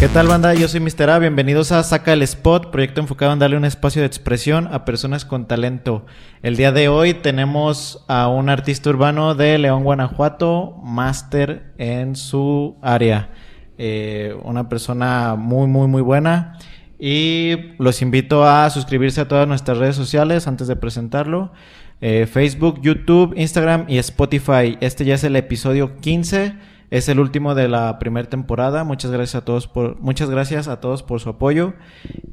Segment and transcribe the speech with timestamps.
[0.00, 0.54] ¿Qué tal banda?
[0.54, 1.10] Yo soy Mr.
[1.10, 4.86] A, bienvenidos a Saca el Spot, proyecto enfocado en darle un espacio de expresión a
[4.86, 6.06] personas con talento.
[6.42, 12.78] El día de hoy tenemos a un artista urbano de León, Guanajuato, máster en su
[12.80, 13.28] área.
[13.76, 16.58] Eh, una persona muy, muy, muy buena.
[16.98, 21.52] Y los invito a suscribirse a todas nuestras redes sociales antes de presentarlo.
[22.00, 24.78] Eh, Facebook, YouTube, Instagram y Spotify.
[24.80, 26.69] Este ya es el episodio 15.
[26.90, 28.82] Es el último de la primera temporada.
[28.82, 31.74] Muchas gracias a todos por muchas gracias a todos por su apoyo.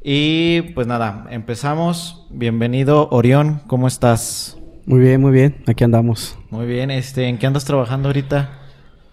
[0.02, 2.26] Y pues nada, empezamos.
[2.30, 4.58] Bienvenido Orión, ¿cómo estás?
[4.84, 5.62] Muy bien, muy bien.
[5.68, 6.36] Aquí andamos.
[6.50, 8.50] Muy bien, este, ¿en qué andas trabajando ahorita?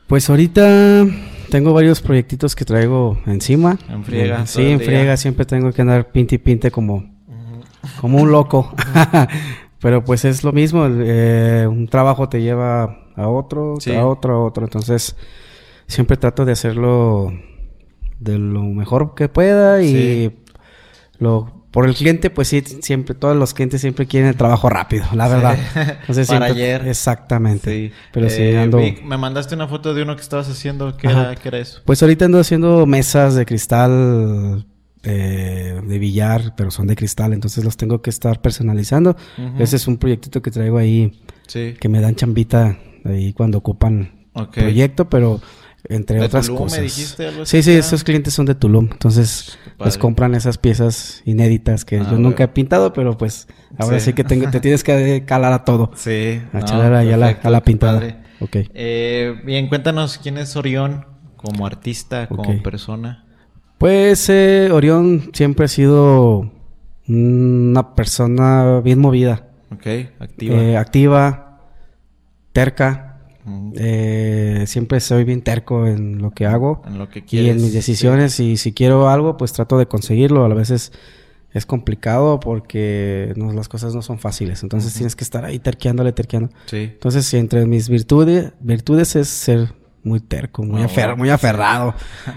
[0.07, 1.05] Pues ahorita
[1.51, 3.77] tengo varios proyectitos que traigo encima.
[3.87, 4.47] En friega.
[4.47, 7.05] Sí, en friega siempre tengo que andar pinte y pinte como
[8.01, 8.73] como un loco.
[9.79, 14.43] Pero pues es lo mismo, eh, un trabajo te lleva a otro, a otro, a
[14.45, 14.65] otro.
[14.65, 15.15] Entonces,
[15.87, 17.33] siempre trato de hacerlo
[18.19, 20.31] de lo mejor que pueda y
[21.19, 25.07] lo por el cliente, pues sí, siempre, todos los clientes siempre quieren el trabajo rápido,
[25.13, 25.57] la verdad.
[25.99, 26.87] Entonces, Para ayer.
[26.87, 27.91] Exactamente.
[28.13, 31.49] Pero sí, eh, me mandaste una foto de uno que estabas haciendo, ¿qué era, ¿qué
[31.49, 31.81] era, eso?
[31.83, 34.65] Pues ahorita ando haciendo mesas de cristal
[35.03, 39.17] eh, de billar, pero son de cristal, entonces los tengo que estar personalizando.
[39.59, 41.21] Ese es un proyectito que traigo ahí,
[41.51, 44.11] que me dan chambita ahí cuando ocupan
[44.53, 45.39] proyecto, pero
[45.89, 46.91] entre otras cosas.
[47.43, 52.07] sí, sí, esos clientes son de Tulum, entonces pues compran esas piezas inéditas que ah,
[52.09, 55.63] yo nunca he pintado, pero pues ahora sí, que tengo, te tienes que calar a
[55.63, 55.91] todo.
[55.95, 56.41] Sí.
[56.53, 58.23] A echar ahí a la, pintada.
[58.51, 63.25] Eh, bien, cuéntanos quién es Orión como artista, como persona.
[63.77, 66.51] Pues eh, Orión siempre ha sido
[67.07, 69.47] una persona bien movida.
[69.71, 69.87] Ok,
[70.19, 70.55] activa.
[70.55, 71.44] Eh, activa,
[72.55, 73.17] terca.
[73.75, 76.81] Eh, siempre soy bien terco en lo que hago.
[76.87, 78.39] En lo que Y en mis decisiones.
[78.39, 80.45] Y si quiero algo, pues trato de conseguirlo.
[80.45, 80.93] A veces
[81.51, 84.63] es complicado porque no, las cosas no son fáciles.
[84.63, 86.49] Entonces tienes que estar ahí terqueándole, terqueando.
[86.65, 86.91] Sí.
[86.93, 89.73] Entonces, entre mis virtudes, virtudes es ser
[90.05, 91.95] muy terco, muy, ah, muy aferrado.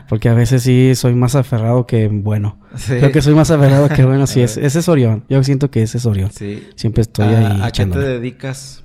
[0.08, 2.58] Porque a veces sí soy más aferrado que bueno.
[2.86, 4.26] Creo que soy más aferrado que bueno.
[4.26, 5.24] sí, es, ese es Orión.
[5.28, 6.30] Yo siento que ese es Orión.
[6.32, 6.66] Sí.
[6.74, 7.60] Siempre estoy ahí.
[7.62, 8.82] ¿A qué te dedicas?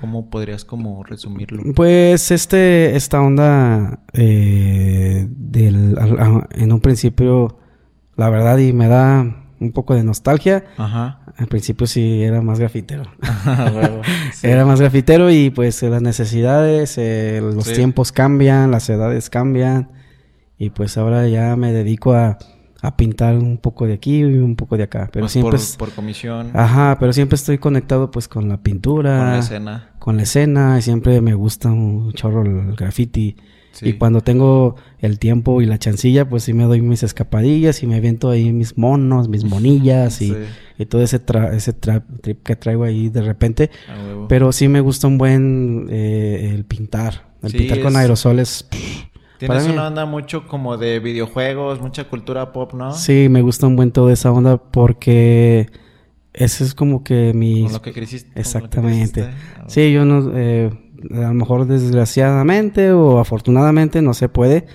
[0.00, 1.62] ¿Cómo podrías como resumirlo?
[1.74, 5.96] Pues este, esta onda eh, del,
[6.52, 7.58] en un principio,
[8.16, 10.64] la verdad, y me da un poco de nostalgia.
[10.76, 11.20] Ajá.
[11.36, 13.04] Al principio sí era más grafitero.
[14.42, 19.90] Era más grafitero y pues las necesidades, eh, los tiempos cambian, las edades cambian.
[20.58, 22.38] Y pues ahora ya me dedico a,
[22.82, 25.08] a pintar un poco de aquí y un poco de acá.
[25.12, 26.50] Pero siempre por, por, comisión.
[26.54, 29.18] Ajá, pero siempre estoy conectado pues con la pintura.
[29.18, 29.90] Con la escena.
[30.00, 30.78] Con la escena.
[30.78, 33.36] Y siempre me gusta un chorro el graffiti.
[33.80, 37.86] Y cuando tengo el tiempo y la chancilla, pues sí me doy mis escapadillas y
[37.86, 40.36] me aviento ahí mis monos, mis monillas y,
[40.88, 41.20] todo ese,
[41.52, 43.70] ese trip que traigo ahí de repente.
[44.28, 47.32] Pero sí me gusta un buen eh, el pintar.
[47.42, 48.66] El pintar con aerosoles.
[49.38, 52.92] Tienes una onda mucho como de videojuegos, mucha cultura pop, ¿no?
[52.92, 55.68] Sí, me gusta un buen toda esa onda porque
[56.32, 57.64] ese es como que mi...
[57.64, 58.30] Con lo que creciste.
[58.38, 59.30] Exactamente.
[59.66, 60.30] sí, yo no...
[60.34, 60.70] Eh,
[61.10, 64.66] a lo mejor desgraciadamente o afortunadamente no se puede.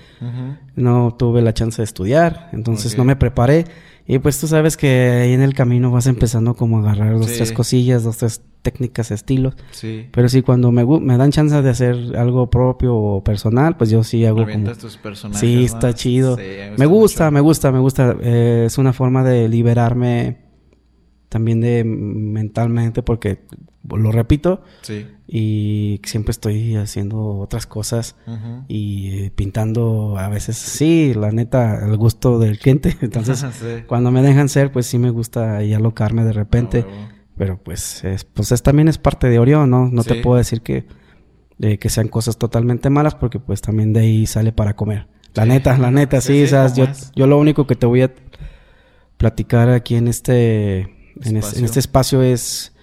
[0.75, 3.65] No tuve la chance de estudiar, entonces no me preparé.
[4.09, 4.87] Y pues tú sabes que
[5.23, 9.11] ahí en el camino vas empezando como a agarrar dos, tres cosillas, dos, tres técnicas,
[9.11, 9.55] estilos.
[9.71, 10.07] Sí.
[10.11, 14.03] Pero sí, cuando me, me dan chance de hacer algo propio o personal, pues yo
[14.05, 14.73] sí hago como...
[14.73, 16.37] tus personajes, Sí, está chido.
[16.77, 20.46] me, gusta, me, gusta, me gusta, eh, es una forma de liberarme
[21.29, 23.41] también de mentalmente porque
[23.89, 25.07] lo repito sí.
[25.27, 28.15] y siempre estoy haciendo otras cosas
[28.67, 32.97] y eh, pintando a veces sí la neta el gusto del cliente.
[33.01, 33.45] Entonces
[33.87, 36.85] cuando me dejan ser pues sí me gusta ahí alocarme de repente.
[36.87, 40.37] Ah, pero pues es, pues es, también es parte de Orión no no te puedo
[40.37, 40.85] decir que
[41.59, 45.07] eh, que sean cosas totalmente malas porque pues también de ahí sale para comer.
[45.33, 48.11] La neta la neta sí, yo, yo lo único que te voy a
[49.17, 52.73] platicar aquí en este en, este espacio es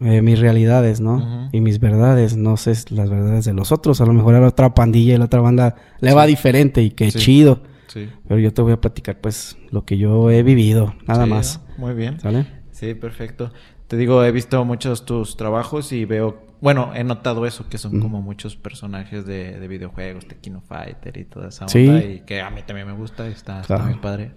[0.00, 1.48] eh, mis realidades, ¿no?
[1.52, 4.00] Y mis verdades, no sé las verdades de los otros.
[4.00, 6.90] A lo mejor a la otra pandilla y la otra banda le va diferente y
[6.90, 7.62] qué chido.
[7.86, 8.08] Sí.
[8.26, 11.60] Pero yo te voy a platicar, pues, lo que yo he vivido, nada más.
[11.78, 12.18] Muy bien.
[12.18, 12.46] ¿Sale?
[12.72, 13.52] Sí, perfecto.
[13.86, 18.00] Te digo, he visto muchos tus trabajos y veo, bueno, he notado eso, que son
[18.00, 22.40] como muchos personajes de, de videojuegos, de Kino Fighter y toda esa onda, y que
[22.40, 24.32] a mí también me gusta, está, está muy padre.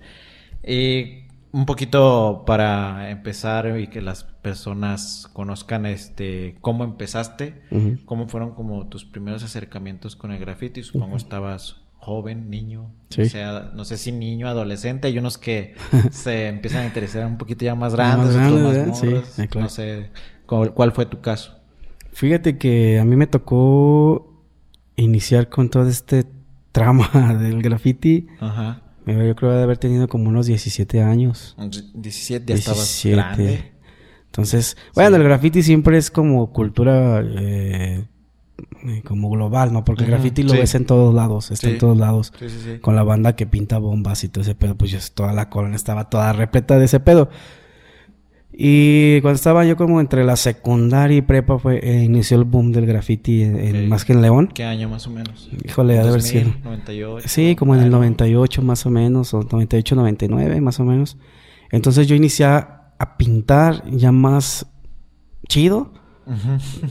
[0.63, 1.26] Y
[1.57, 7.63] un poquito para empezar y que las personas conozcan este cómo empezaste,
[8.06, 10.83] cómo fueron como tus primeros acercamientos con el graffiti.
[10.83, 15.74] Supongo estabas joven, niño, o sea, no sé si niño, adolescente, hay unos que
[16.12, 20.12] se empiezan a interesar un poquito ya más grandes, más, más no sé,
[20.45, 21.57] ¿cuál, fue tu caso?
[22.13, 24.44] Fíjate que a mí me tocó
[24.95, 26.25] iniciar con todo este
[26.71, 27.10] trama
[27.42, 28.27] del graffiti.
[28.39, 28.83] Ajá.
[29.07, 31.56] Yo creo de haber tenido como unos 17 años.
[31.94, 33.15] 17, ya 17.
[33.15, 33.71] grande.
[34.25, 38.06] Entonces, bueno, el graffiti siempre es como cultura eh,
[38.86, 39.83] eh, como global, ¿no?
[39.83, 42.33] Porque el graffiti lo ves en todos lados, está en todos lados.
[42.81, 45.75] Con la banda que pinta bombas y todo ese pedo, pues yo, toda la colonia
[45.75, 47.30] estaba toda repleta de ese pedo.
[48.59, 52.71] Y cuando estaba yo como entre la secundaria y prepa fue eh, inició el boom
[52.71, 54.50] del graffiti en, más que en León.
[54.51, 55.48] ¿Qué año más o menos?
[55.63, 56.51] Híjole, de haber sido.
[56.63, 57.27] 98.
[57.30, 61.18] Sí, como en el 98 más o menos, o 98, 99 más o menos.
[61.69, 64.65] Entonces yo inicié a pintar ya más
[65.48, 65.94] chido,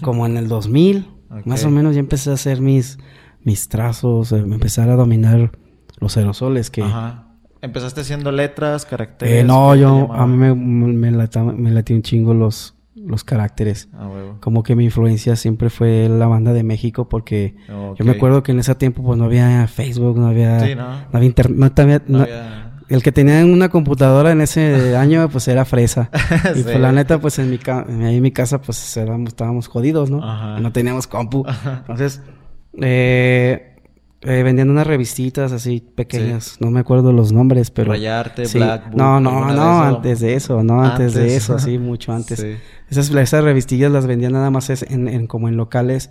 [0.02, 1.08] como en el 2000.
[1.44, 2.98] Más o menos ya empecé a hacer mis,
[3.42, 5.50] mis trazos, eh, empezar a dominar
[5.98, 6.82] los aerosoles que...
[6.82, 7.25] Ajá.
[7.62, 9.42] ¿Empezaste haciendo letras, caracteres?
[9.42, 11.12] Eh, no, yo, a mí me, me,
[11.52, 13.88] me un chingo los, los caracteres.
[13.94, 14.08] Ah,
[14.40, 18.52] Como que mi influencia siempre fue la banda de México porque yo me acuerdo que
[18.52, 20.90] en ese tiempo pues no había Facebook, no había, sí, no.
[20.90, 25.64] no había internet, no, había el que tenía una computadora en ese año, pues era
[25.64, 26.10] fresa.
[26.54, 27.58] Y pues la neta, pues en mi,
[28.04, 30.20] ahí en mi casa, pues estábamos jodidos, ¿no?
[30.60, 31.44] No teníamos compu.
[31.64, 32.22] Entonces,
[32.80, 33.75] eh,
[34.22, 36.56] eh, vendían unas revistitas así pequeñas.
[36.60, 37.92] No me acuerdo los nombres, pero...
[37.92, 40.62] Rayarte, Black No, no, no, antes de eso.
[40.62, 42.44] No, antes, de eso, sí, mucho antes.
[42.88, 46.10] Esas, esas revistillas las vendían nada más en, en, como en locales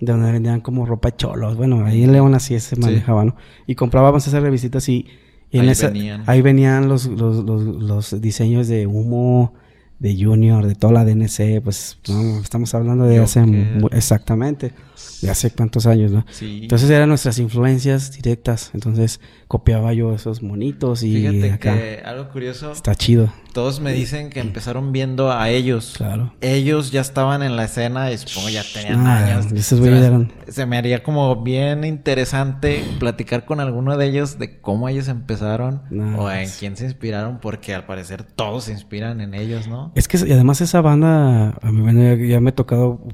[0.00, 1.56] donde vendían como ropa cholos.
[1.56, 3.36] Bueno, ahí en León así se manejaba, ¿no?
[3.66, 5.06] Y comprábamos esas revistitas y
[5.52, 6.24] y ahí, venían.
[6.26, 9.52] ahí venían los, los, los, los, diseños de humo,
[9.98, 11.98] de Junior, de toda la DNC, pues
[12.42, 13.44] estamos hablando de hace
[13.92, 14.72] exactamente,
[15.20, 16.26] de hace cuántos años, ¿no?
[16.30, 16.60] Sí.
[16.62, 22.72] Entonces eran nuestras influencias directas, entonces copiaba yo esos monitos y Fíjate que algo curioso.
[22.72, 23.32] Está chido.
[23.52, 25.94] Todos me dicen que empezaron viendo a ellos.
[25.96, 26.32] Claro.
[26.40, 29.52] Ellos ya estaban en la escena y supongo ya tenían ah, años.
[29.52, 34.60] Esos se, me, se me haría como bien interesante platicar con alguno de ellos de
[34.60, 35.82] cómo ellos empezaron
[36.16, 39.92] o en quién se inspiraron, porque al parecer todos se inspiran en ellos, ¿no?
[39.94, 43.06] Es que además esa banda, a mí ya me ha tocado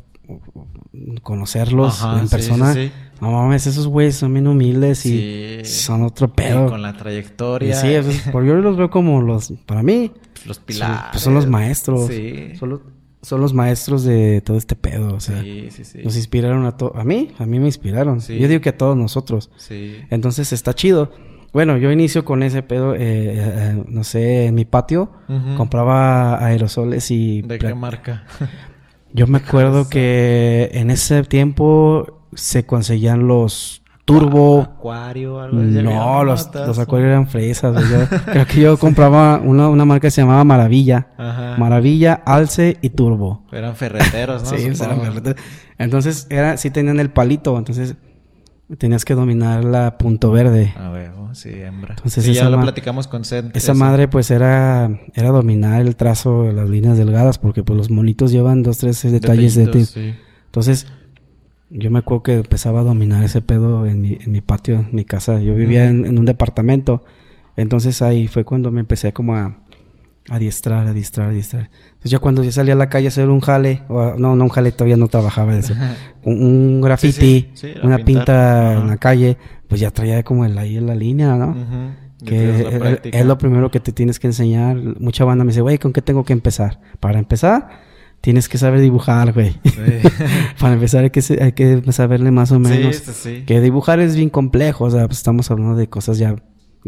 [1.23, 2.75] conocerlos en persona.
[3.21, 6.69] No mames, esos güeyes son bien humildes y son otro pedo.
[6.69, 7.75] con la trayectoria.
[7.75, 7.95] sí,
[8.33, 10.13] por yo los veo como los, para mí,
[10.47, 10.97] los pilares.
[10.97, 12.11] Son, pues son los maestros.
[13.21, 15.15] Son los, maestros de todo este pedo.
[15.15, 15.43] O sea,
[16.05, 16.93] nos inspiraron a todos.
[16.97, 18.21] A mí, a mí me inspiraron.
[18.21, 19.51] Yo digo que a todos nosotros.
[20.11, 21.11] Entonces está chido.
[21.53, 25.11] Bueno, yo inicio con ese pedo, eh, eh, eh, no sé, en mi patio.
[25.57, 27.43] Compraba aerosoles y...
[27.43, 28.25] ¿De qué marca?
[29.13, 34.63] Yo me acuerdo que en ese tiempo se conseguían los turbo.
[34.63, 37.77] Acuario, algo No, los, los, acuarios eran fresas.
[38.25, 41.09] creo que yo compraba una, una marca que se llamaba Maravilla.
[41.59, 43.45] Maravilla, Alce y Turbo.
[43.53, 44.49] Eran ferreteros, ¿no?
[44.59, 45.43] sí, eran ferreteros.
[45.77, 47.59] Entonces, era, sí tenían el palito.
[47.59, 47.97] Entonces,
[48.76, 50.75] tenías que dominar la punto verde.
[50.76, 51.94] Ah, huevo, sí, hembra.
[51.97, 53.56] Entonces, ya lo platicamos con Seth.
[53.56, 57.91] Esa madre, pues, era, era dominar el trazo de las líneas delgadas, porque pues los
[57.91, 59.85] monitos llevan dos, tres detalles de...
[59.85, 60.14] Sí.
[60.47, 60.87] Entonces,
[61.71, 64.88] yo me acuerdo que empezaba a dominar ese pedo en mi, en mi patio, en
[64.93, 65.40] mi casa.
[65.40, 67.04] Yo vivía en, un departamento.
[67.57, 69.59] Entonces ahí fue cuando me empecé como a,
[70.28, 71.70] adiestrar, adiestrar, adiestrar.
[71.88, 74.44] Entonces yo cuando yo salía a la calle a hacer un jale, o, no, no
[74.44, 75.75] un jale, todavía no trabajaba de eso.
[76.23, 77.50] un, un graffiti,
[77.82, 79.37] una pinta en la calle,
[79.68, 81.56] pues ya traía como el, ahí en la línea, ¿no?
[82.25, 84.76] Que es, lo primero que te tienes que enseñar.
[84.99, 86.80] Mucha banda me dice, güey, ¿con qué tengo que empezar?
[86.99, 87.68] Para empezar,
[88.20, 89.54] tienes que saber dibujar, güey.
[90.58, 93.02] Para empezar hay que, hay que saberle más o menos.
[93.47, 96.35] Que dibujar es bien complejo, o sea, pues estamos hablando de cosas ya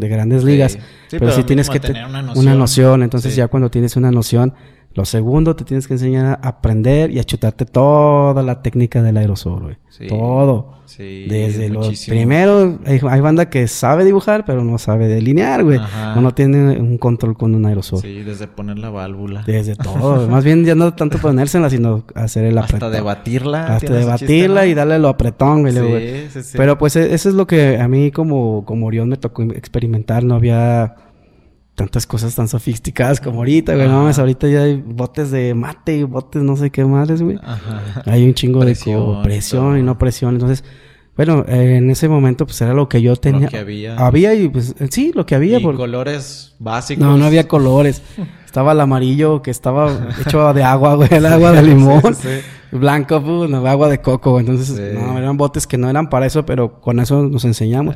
[0.01, 0.77] de grandes ligas.
[1.09, 2.45] pero, si tienes que tener una noción.
[2.45, 4.53] Una noción entonces ya cuando tienes una noción,
[4.93, 9.17] lo segundo, te tienes que enseñar a aprender y a chutarte toda la técnica del
[9.17, 9.77] aerosol, güey.
[10.09, 10.81] Todo.
[10.85, 15.79] Sí, Desde los primeros, hay, banda que sabe dibujar, pero no sabe delinear, güey.
[16.15, 18.01] No tiene un control con un aerosol.
[18.01, 19.43] Sí, desde poner la válvula.
[19.45, 20.27] Desde todo.
[20.27, 22.87] Más bien ya no tanto ponérsela, sino hacer el apretón.
[22.87, 23.75] Hasta debatirla.
[23.75, 25.73] Hasta debatirla y darle lo apretón, güey.
[25.73, 26.57] Sí, sí, sí.
[26.57, 30.25] Pero pues e, eso es lo que a mí como, como Orión me tocó experimentar.
[30.25, 30.95] No había
[31.81, 33.87] tantas cosas tan sofisticadas como ahorita, güey.
[33.87, 37.39] No ahorita ya hay botes de mate y botes no sé qué madres, güey.
[38.05, 38.77] Hay un chingo de
[39.23, 40.35] presión y no presión.
[40.35, 40.63] Entonces,
[41.17, 43.47] bueno, en ese momento pues era lo que yo tenía.
[43.47, 43.95] Lo que había.
[43.97, 45.57] Había y pues sí, lo que había.
[45.57, 47.03] Y colores básicos.
[47.03, 48.03] No, no había colores.
[48.45, 52.15] estaba el amarillo que estaba hecho de agua, güey, el agua de limón.
[52.71, 54.39] Blanco, pues, no, agua de coco.
[54.39, 57.95] Entonces, no, eran botes que no eran para eso, pero con eso nos enseñamos.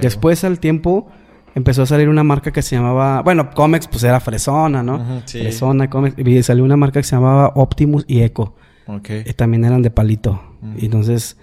[0.00, 1.08] Después, al tiempo,
[1.54, 3.22] empezó a salir una marca que se llamaba...
[3.22, 5.22] Bueno, Comex, pues era Fresona, ¿no?
[5.26, 6.16] Fresona, Comex.
[6.18, 8.56] Y salió una marca que se llamaba Optimus y Eco.
[8.86, 9.10] Ok.
[9.26, 10.40] Y también eran de palito.
[10.78, 11.36] Y entonces,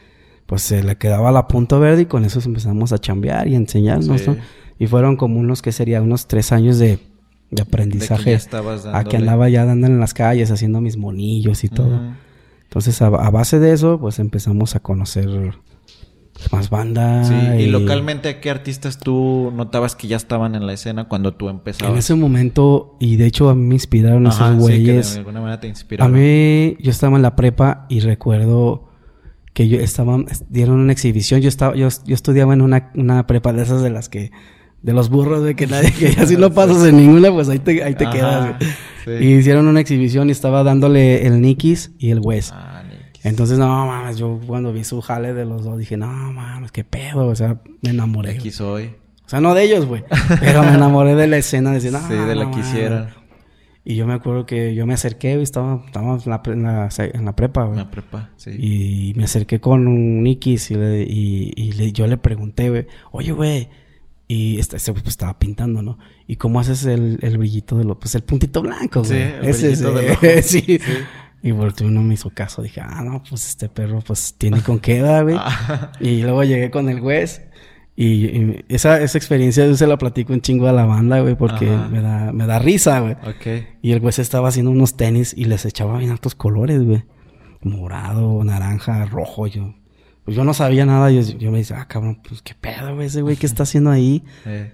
[0.46, 3.58] pues se le quedaba la punta verde y con eso empezamos a chambear y a
[3.58, 4.38] enseñarnos, ¿no?
[4.80, 6.02] Y fueron como unos, que sería?
[6.02, 7.00] Unos tres años de,
[7.52, 8.38] de aprendizaje.
[8.94, 12.14] a que andaba ya dando en las calles haciendo mis monillos y todo.
[12.64, 15.28] Entonces, a, base de eso, pues empezamos a conocer
[16.52, 17.28] más bandas.
[17.28, 21.50] Sí, y, localmente, ¿qué artistas tú notabas que ya estaban en la escena cuando tú
[21.50, 21.92] empezabas?
[21.92, 25.08] En ese momento, y de hecho a mí me inspiraron esos güeyes.
[25.08, 26.14] Sí, de alguna manera te inspiraron.
[26.14, 28.90] A mí, yo estaba en la prepa y recuerdo
[29.54, 30.18] que yo estaba,
[30.50, 31.42] dieron una exhibición.
[31.42, 34.32] Yo estaba, yo, yo estudiaba en una, una prepa de esas de las que
[34.82, 37.84] de los burros, de que nadie, que así no pasas en ninguna, pues ahí te,
[37.84, 38.56] ahí te quedas,
[39.20, 42.52] Y hicieron una exhibición y estaba dándole el Nikis y el Wes.
[42.54, 42.81] Ah,
[43.24, 46.84] Entonces, no mames, yo cuando vi su jale de los dos dije, no mames, qué
[46.84, 48.32] pedo, o sea, me enamoré.
[48.32, 48.96] Aquí soy.
[49.26, 50.04] O sea, no de ellos, güey.
[50.40, 53.10] pero me enamoré de la escena, de decir, no, Sí, de la que hicieran.
[53.84, 56.90] Y yo me acuerdo que yo me acerqué, y estaba, estábamos en la, en la,
[56.98, 57.80] en la prepa, güey.
[57.80, 58.52] En la prepa, sí.
[58.52, 63.32] Y me acerqué con un Nikis y, le, y, y yo le pregunté, güey, oye,
[63.32, 63.70] güey,
[64.28, 65.98] y este, pues, estaba pintando, ¿no?
[66.26, 69.12] ¿Y cómo haces el, el brillito de lo, pues el puntito blanco, güey?
[69.12, 70.62] Sí, el ese, ese, sí.
[70.62, 70.80] sí.
[71.44, 72.62] Y volteó uno me hizo caso.
[72.62, 75.36] Dije, ah, no, pues este perro, pues tiene con qué güey.
[75.40, 75.92] Ah.
[76.00, 77.26] y luego llegué con el güey.
[77.96, 81.66] Y, esa, esa experiencia yo se la platico un chingo a la banda, güey, porque
[81.66, 83.16] me da, me da risa, güey.
[83.82, 87.04] Y el güey estaba haciendo unos tenis y les echaba bien altos colores, güey.
[87.62, 89.76] Morado, naranja, rojo, yo.
[90.24, 91.12] Pues yo no sabía nada.
[91.12, 93.92] Yo, yo me decía, ah, cabrón, pues qué pedo, güey, ese güey, ¿qué está haciendo
[93.92, 94.24] ahí?
[94.46, 94.74] Eh.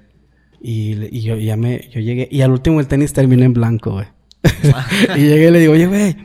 [0.59, 3.91] Y, y, yo ya me, yo llegué, y al último el tenis terminó en blanco,
[3.91, 4.07] güey.
[5.15, 6.15] y llegué y le digo, oye, güey,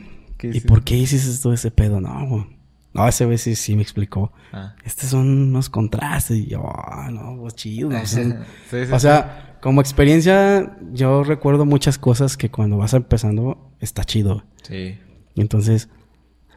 [0.43, 2.01] ¿y por qué hiciste todo ese pedo?
[2.01, 2.47] No, güey.
[2.95, 4.33] No, ese güey sí, sí me explicó.
[4.53, 4.75] Ah.
[4.85, 6.39] Estos son unos contrastes.
[6.39, 7.91] Y yo, ah, no, pues chido.
[8.93, 14.45] o sea, como experiencia, yo recuerdo muchas cosas que cuando vas empezando está chido.
[14.63, 14.99] Sí.
[15.37, 15.89] Entonces,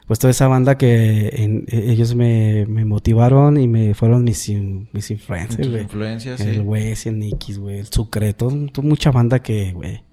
[0.06, 4.48] pues toda esa banda que e, ellos me, me, motivaron y me fueron mis,
[4.92, 5.82] mis influencias, güey.
[5.82, 8.50] influencias, El güey, el Nikis, güey, el Sucre, todo,
[8.82, 10.04] mucha banda que, güey,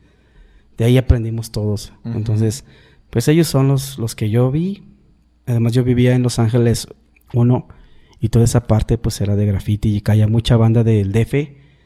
[0.78, 1.94] de ahí aprendimos todos.
[2.06, 2.66] Entonces,
[3.14, 4.84] pues ellos son los, los que yo vi.
[5.46, 6.88] Además, yo vivía en Los Ángeles
[7.32, 7.68] uno
[8.20, 11.34] y toda esa parte, pues, era de graffiti y caía mucha banda del DF.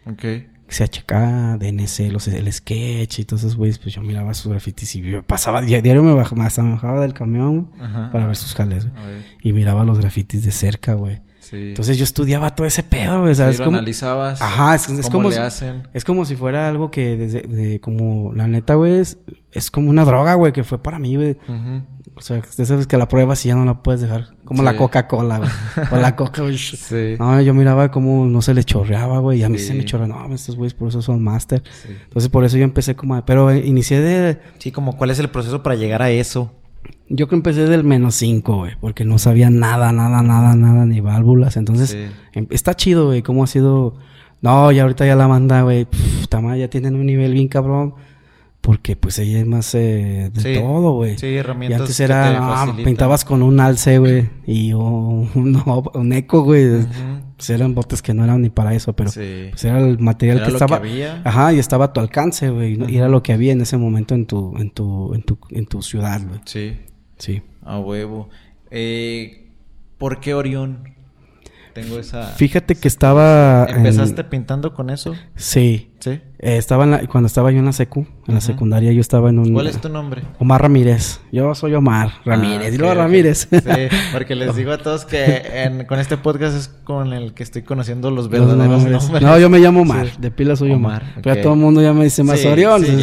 [0.09, 0.47] Okay.
[0.69, 5.01] CHK, DNC, los, el sketch y todos esos güeyes, pues yo miraba sus grafitis y
[5.25, 7.71] pasaba, diario me bajaba, hasta me bajaba del camión
[8.11, 8.87] para ver sus jales,
[9.41, 11.19] Y miraba los grafitis de cerca, güey.
[11.51, 13.35] Entonces yo estudiaba todo ese pedo, güey.
[13.35, 13.59] ¿sabes?
[13.59, 14.41] lo analizabas.
[14.41, 15.31] Ajá, es, como.
[15.31, 15.39] Si,
[15.93, 19.17] es como si fuera algo que desde, de, como, la neta, güey, es,
[19.51, 21.37] es, como una droga, güey, que fue para mí, güey.
[22.17, 24.29] O sea, tú sabes que la pruebas y ya no la puedes dejar.
[24.43, 25.49] Como la Coca-Cola, güey.
[25.91, 26.57] o la Coca, güey.
[26.87, 27.15] Sí.
[27.19, 29.39] No, yo miraba cómo no se le chorreaba, güey.
[29.39, 30.27] Y a mí se me chorreaba.
[30.27, 31.61] No, estos güeyes por eso son máster.
[31.87, 33.23] Entonces, por eso yo empecé como...
[33.25, 34.39] Pero eh, inicié de...
[34.57, 36.51] Sí, como cuál es el proceso para llegar a eso.
[37.09, 38.73] Yo que empecé del menos 5, güey.
[38.79, 40.85] Porque no sabía nada, nada, nada, nada.
[40.85, 41.57] Ni válvulas.
[41.57, 41.97] Entonces,
[42.33, 43.21] em, está chido, güey.
[43.21, 43.95] Cómo ha sido...
[44.41, 45.87] No, y ahorita ya la banda, güey.
[46.57, 47.95] Ya tienen un nivel bien cabrón
[48.67, 51.17] porque pues ella es más eh, de todo, güey.
[51.17, 51.79] Sí, herramientas.
[51.79, 55.29] Y antes era, ah, pintabas con un alce, güey, y un,
[55.93, 56.85] un, eco, güey.
[57.37, 60.51] Pues eran botes que no eran ni para eso, pero pues era el material que
[60.51, 60.81] estaba.
[61.23, 62.77] Ajá, y estaba a tu alcance, güey.
[62.91, 65.65] Y era lo que había en ese momento en tu, en tu, en tu, en
[65.65, 66.41] tu ciudad, güey.
[66.43, 66.75] Sí.
[67.17, 67.41] Sí.
[67.63, 68.29] A huevo.
[68.71, 69.47] Eh,
[69.97, 70.95] ¿Por qué Orión?
[71.73, 72.23] Tengo esa...
[72.23, 73.67] Fíjate que estaba...
[73.69, 75.15] ¿Empezaste pintando con eso?
[75.35, 75.91] Sí.
[75.99, 76.09] ¿Sí?
[76.39, 77.05] Eh, estaba en la...
[77.05, 79.53] Cuando estaba yo en la secu, en la secundaria, yo estaba en un...
[79.53, 80.23] ¿Cuál es tu nombre?
[80.39, 81.21] Omar Ramírez.
[81.31, 82.73] Yo soy Omar Ramírez.
[82.73, 83.47] y luego Ramírez.
[83.51, 83.59] Sí,
[84.11, 88.09] porque les digo a todos que con este podcast es con el que estoy conociendo
[88.09, 89.21] los verdaderos nombres.
[89.21, 90.17] No, yo me llamo Omar.
[90.17, 91.03] De pila soy Omar.
[91.21, 92.83] Pero todo el mundo ya me dice más Orión.
[92.83, 92.97] Sí,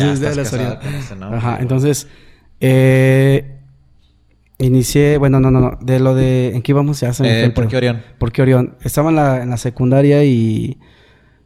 [1.21, 2.09] Ajá, entonces...
[2.61, 3.54] Eh,
[4.65, 7.01] Inicié, bueno, no, no, no, de lo de, ¿en qué íbamos?
[7.01, 8.03] Ya se eh, ¿Por qué Orión?
[8.19, 8.77] ¿Por qué Orión?
[8.83, 10.79] Estaba en la, en la secundaria y,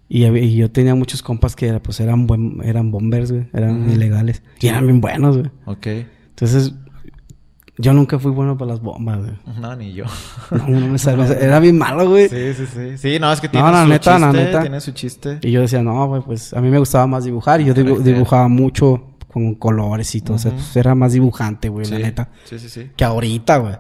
[0.08, 4.42] y, yo tenía muchos compas que pues eran buen, eran bombers, güey, eran ilegales.
[4.60, 5.50] Y eran bien buenos, güey.
[5.64, 5.87] Ok.
[6.28, 6.75] Entonces,
[7.76, 9.34] yo nunca fui bueno para las bombas, güey.
[9.60, 10.04] No, ni yo.
[10.52, 10.98] No, no me.
[11.40, 12.28] Era bien malo, güey.
[12.28, 12.98] Sí, sí, sí.
[12.98, 14.44] Sí, no, es que tiene no, su neta, chiste.
[14.44, 14.60] Neta.
[14.60, 15.38] Tiene su chiste.
[15.42, 17.60] Y yo decía, no, güey, pues a mí me gustaba más dibujar.
[17.60, 20.37] Y yo dibujaba mucho con colores y todo.
[20.37, 22.30] O sea, pues, era más dibujante, güey, la neta.
[22.44, 22.90] Sí, sí, sí.
[22.97, 23.76] Que ahorita, güey.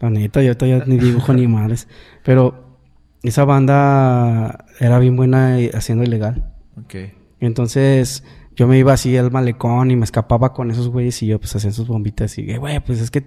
[0.00, 1.88] La neta, yo todavía ni dibujo ni madres.
[2.24, 2.78] Pero
[3.22, 6.52] esa banda era bien buena haciendo ilegal.
[6.76, 6.94] Ok.
[7.40, 8.24] Entonces,
[8.56, 11.54] yo me iba así al malecón y me escapaba con esos güeyes y yo pues
[11.54, 13.24] hacían sus bombitas y, güey, pues es que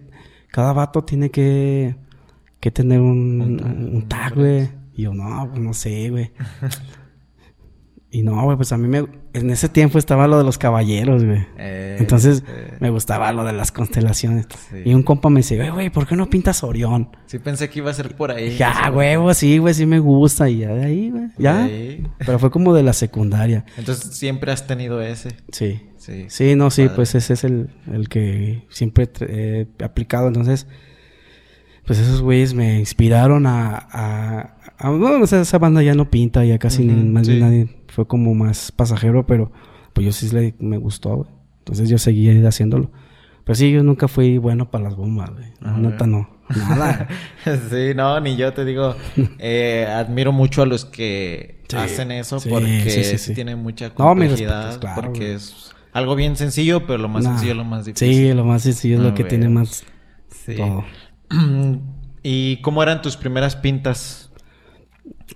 [0.51, 1.96] cada vato tiene que,
[2.60, 3.42] que tener un,
[3.94, 4.70] un, tag, güey.
[4.94, 6.32] Y yo, no, pues no sé, güey.
[8.13, 9.08] y no, güey, pues a mí me...
[9.34, 11.46] En ese tiempo estaba lo de los caballeros, güey.
[11.58, 12.74] Eh, Entonces eh.
[12.82, 14.48] me gustaba lo de las constelaciones.
[14.84, 17.15] Y un compa me decía, güey, ¿por qué no pintas Orión?
[17.27, 18.58] Sí pensé que iba a ser por ahí.
[18.58, 20.50] Ya, güey, sí, güey, sí me gusta.
[20.50, 21.30] Y ya de ahí, güey.
[21.38, 21.70] Ya.
[22.18, 23.63] Pero fue como de la secundaria.
[23.77, 25.38] Entonces siempre has tenido ese.
[25.53, 25.82] Sí.
[25.98, 26.25] Sí.
[26.27, 30.27] Sí, no, sí, pues ese es el, el que siempre he aplicado.
[30.27, 30.68] Entonces
[31.86, 36.84] pues esos güeyes me inspiraron a, a, bueno, esa banda ya no pinta, ya casi
[36.84, 39.51] más bien nadie fue como más pasajero, pero
[39.93, 41.29] pues yo sí le, me gustó, güey.
[41.60, 42.91] Entonces yo seguí haciéndolo.
[43.43, 45.45] Pero sí, yo nunca fui bueno para las bombas, güey.
[45.60, 46.29] La neta no.
[46.50, 47.07] Nada.
[47.69, 48.95] sí, no, ni yo te digo.
[49.39, 54.79] Eh, admiro mucho a los que hacen eso porque tienen mucha complejidad.
[54.95, 58.15] porque es algo bien sencillo, pero lo más sencillo es lo más difícil.
[58.15, 59.83] Sí, lo más sencillo es lo que tiene más
[60.55, 60.83] todo.
[62.24, 64.31] ¿Y cómo eran tus primeras pintas?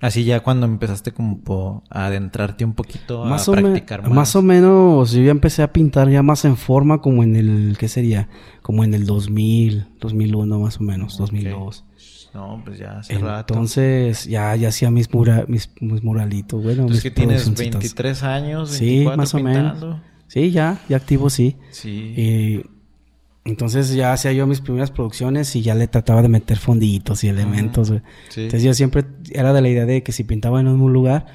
[0.00, 4.10] Así ya cuando empezaste como a adentrarte un poquito más a practicar más.
[4.10, 7.76] Más o menos, yo ya empecé a pintar ya más en forma como en el,
[7.78, 8.28] ¿qué sería?
[8.62, 11.84] Como en el 2000, 2001 más o menos, 2002.
[12.34, 13.54] No, pues ya hace Entonces, rato.
[13.54, 15.08] Entonces, ya, ya hacía mis,
[15.48, 16.82] mis, muralitos, bueno.
[16.82, 19.96] Entonces que tienes 23 años, 24 Sí, más o menos.
[20.26, 21.56] Sí, ya, ya activo, sí.
[21.70, 22.12] Sí.
[22.16, 22.75] Y
[23.46, 27.28] entonces ya hacía yo mis primeras producciones y ya le trataba de meter fonditos y
[27.28, 28.02] elementos, güey.
[28.36, 31.26] Entonces yo siempre era de la idea de que si pintaba en un lugar,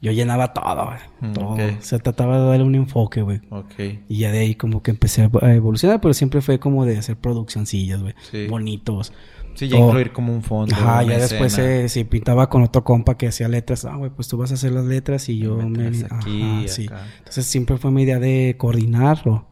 [0.00, 0.98] yo llenaba todo, güey.
[1.20, 1.56] Mm, todo.
[1.80, 3.40] Se trataba de darle un enfoque, güey.
[3.50, 3.74] Ok.
[4.08, 7.16] Y ya de ahí como que empecé a evolucionar, pero siempre fue como de hacer
[7.16, 8.14] produccioncillas, güey.
[8.48, 9.12] Bonitos.
[9.54, 10.74] Sí, ya incluir como un fondo.
[10.74, 14.28] Ajá, ya después eh, si pintaba con otro compa que hacía letras, ah, güey, pues
[14.28, 15.88] tú vas a hacer las letras y yo me...
[16.10, 16.88] Aquí, sí.
[17.18, 19.46] Entonces siempre fue mi idea de coordinarlo.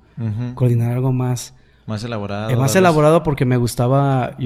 [0.54, 1.54] Coordinar algo más
[1.86, 2.50] más elaborado.
[2.50, 4.36] Es más elaborado porque me gustaba,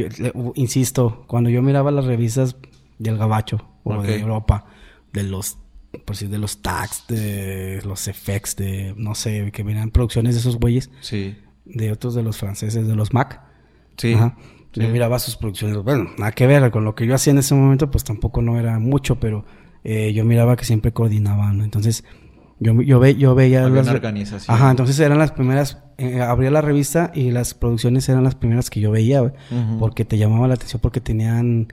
[0.54, 2.56] insisto, cuando yo miraba las revistas
[2.98, 4.66] del Gabacho o de Europa,
[5.12, 5.58] de los
[6.04, 10.40] por si de los tags, de los effects, de no sé, que venían producciones de
[10.40, 10.90] esos güeyes.
[11.00, 11.36] Sí.
[11.64, 13.42] De otros de los franceses, de los Mac.
[13.96, 14.16] Sí.
[14.74, 15.76] Yo miraba sus producciones.
[15.78, 18.58] Bueno, nada que ver con lo que yo hacía en ese momento, pues tampoco no
[18.58, 19.44] era mucho, pero
[19.82, 21.62] eh, yo miraba que siempre coordinaban.
[21.62, 22.04] Entonces,
[22.60, 23.88] yo, yo, ve, yo veía Había las...
[23.88, 24.54] organización.
[24.54, 25.78] Ajá, entonces eran las primeras...
[25.96, 29.32] Eh, abría la revista y las producciones eran las primeras que yo veía,
[29.78, 31.68] Porque te llamaba la atención porque tenían...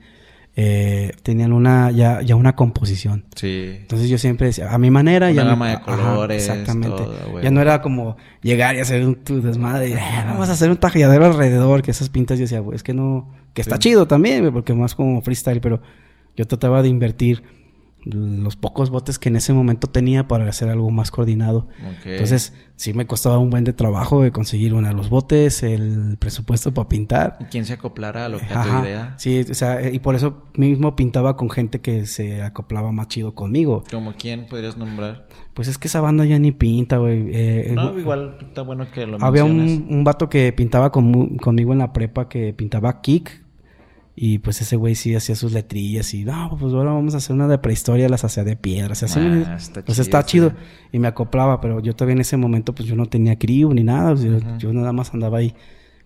[0.57, 3.25] Eh, tenían una ya, ya una composición.
[3.35, 3.75] Sí.
[3.81, 7.03] Entonces yo siempre decía, a mi manera una ya gama de colores, exactamente.
[7.43, 10.69] ya no era como llegar y hacer un tu desmadre, y, eh, vamos a hacer
[10.69, 14.49] un tajalladero alrededor, que esas pintas yo decía, es que no, que está chido también,
[14.53, 15.81] porque más como freestyle, pero
[16.37, 17.43] yo trataba de invertir
[18.05, 21.67] los pocos botes que en ese momento tenía para hacer algo más coordinado.
[22.05, 26.73] Entonces, sí me costaba un buen de trabajo de conseguir de los botes, el presupuesto
[26.73, 27.37] para pintar.
[27.39, 29.15] ¿Y quién se acoplara a lo que a tu idea?
[29.17, 33.33] Sí, o sea, y por eso mismo pintaba con gente que se acoplaba más chido
[33.33, 33.83] conmigo.
[33.89, 35.27] ¿Como quién podrías nombrar?
[35.53, 37.29] Pues es que esa banda ya ni pinta, güey.
[37.31, 41.79] Eh, no, igual está bueno que lo Había un, un, vato que pintaba conmigo en
[41.79, 43.44] la prepa que pintaba kick,
[44.17, 47.36] y pues ese güey sí hacía sus letrillas y no, pues ahora vamos a hacer
[47.36, 48.93] una de prehistoria, las hacía de piedra.
[48.93, 50.54] O sea, ah, está pues está chido.
[50.93, 53.84] Y me acoplaba, pero yo todavía en ese momento pues yo no tenía crew ni
[53.84, 54.15] nada.
[54.58, 55.54] yo, nada más andaba ahí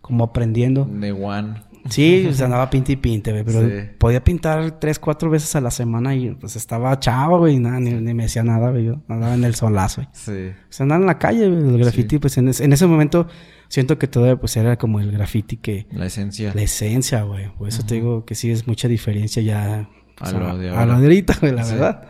[0.01, 0.85] como aprendiendo.
[0.85, 1.61] De one.
[1.87, 3.43] Sí, o sea, andaba pinte y pinte, güey.
[3.43, 3.61] Pero
[3.99, 7.59] podía pintar tres, cuatro veces a la semana y pues estaba chavo, güey.
[7.59, 8.85] Nada, ni, me decía nada, güey.
[8.85, 10.09] Yo andaba en el solazo, güey.
[10.13, 10.55] Sí.
[10.57, 11.75] O sea, andaba en la calle, güey.
[11.75, 13.27] El graffiti, pues en, en ese momento
[13.69, 15.87] siento que todavía pues era como el graffiti que...
[15.91, 16.51] La esencia.
[16.53, 17.49] La esencia, güey.
[17.57, 19.89] Por eso te digo que sí es mucha diferencia ya...
[20.19, 22.07] A lo de A lo de ahorita, güey, la verdad.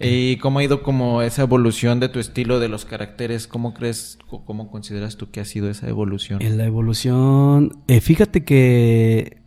[0.00, 3.46] ¿Y cómo ha ido como esa evolución de tu estilo, de los caracteres?
[3.46, 6.40] ¿Cómo crees, cómo consideras tú que ha sido esa evolución?
[6.42, 9.42] En la evolución, eh, fíjate que...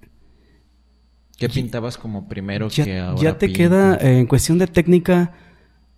[1.37, 5.33] ¿Qué pintabas como primero que ahora Ya te queda, eh, en cuestión de técnica,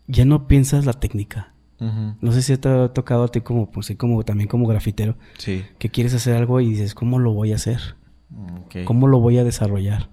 [0.08, 1.54] ya no piensas la técnica.
[1.80, 5.16] No sé si te ha tocado a ti como, pues, como también como grafitero.
[5.38, 5.64] Sí.
[5.78, 7.80] Que quieres hacer algo y dices, ¿cómo lo voy a hacer?
[8.86, 10.10] ¿Cómo lo voy a desarrollar?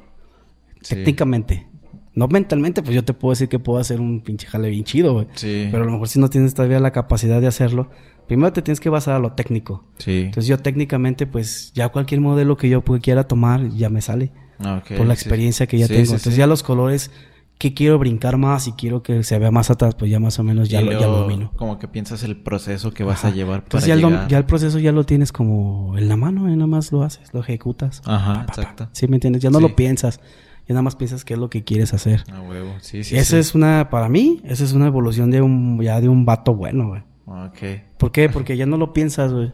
[0.86, 1.66] Técnicamente.
[2.14, 5.14] No mentalmente, pues yo te puedo decir que puedo hacer un pinche jale bien chido,
[5.14, 5.26] güey.
[5.34, 5.68] Sí.
[5.70, 7.90] Pero a lo mejor si no tienes todavía la capacidad de hacerlo,
[8.28, 9.84] primero te tienes que basar a lo técnico.
[9.98, 10.26] Sí.
[10.26, 14.30] Entonces yo técnicamente, pues ya cualquier modelo que yo quiera tomar ya me sale.
[14.60, 16.02] Ah, por la experiencia que ya tengo.
[16.02, 17.10] Entonces ya los colores
[17.58, 20.42] que quiero brincar más y quiero que se vea más atrás, pues ya más o
[20.42, 21.52] menos ya, lo, ya domino.
[21.56, 24.44] Como que piensas el proceso que vas a llevar para Entonces ya, El, ya el
[24.44, 28.02] proceso ya lo tienes como en la mano, y nada más lo haces, lo ejecutas.
[28.04, 28.88] Ajá, exacto.
[28.92, 29.42] Sí, ¿me entiendes?
[29.42, 30.18] Ya no lo piensas,
[30.66, 32.24] ya nada más piensas qué es lo que quieres hacer.
[32.32, 33.16] Ah, huevo, sí, sí.
[33.16, 36.54] Esa es una, para mí, esa es una evolución de un, ya de un vato
[36.54, 37.02] bueno, güey.
[37.26, 37.82] Ok.
[37.98, 38.28] ¿Por qué?
[38.28, 39.52] Porque ya no lo piensas, güey.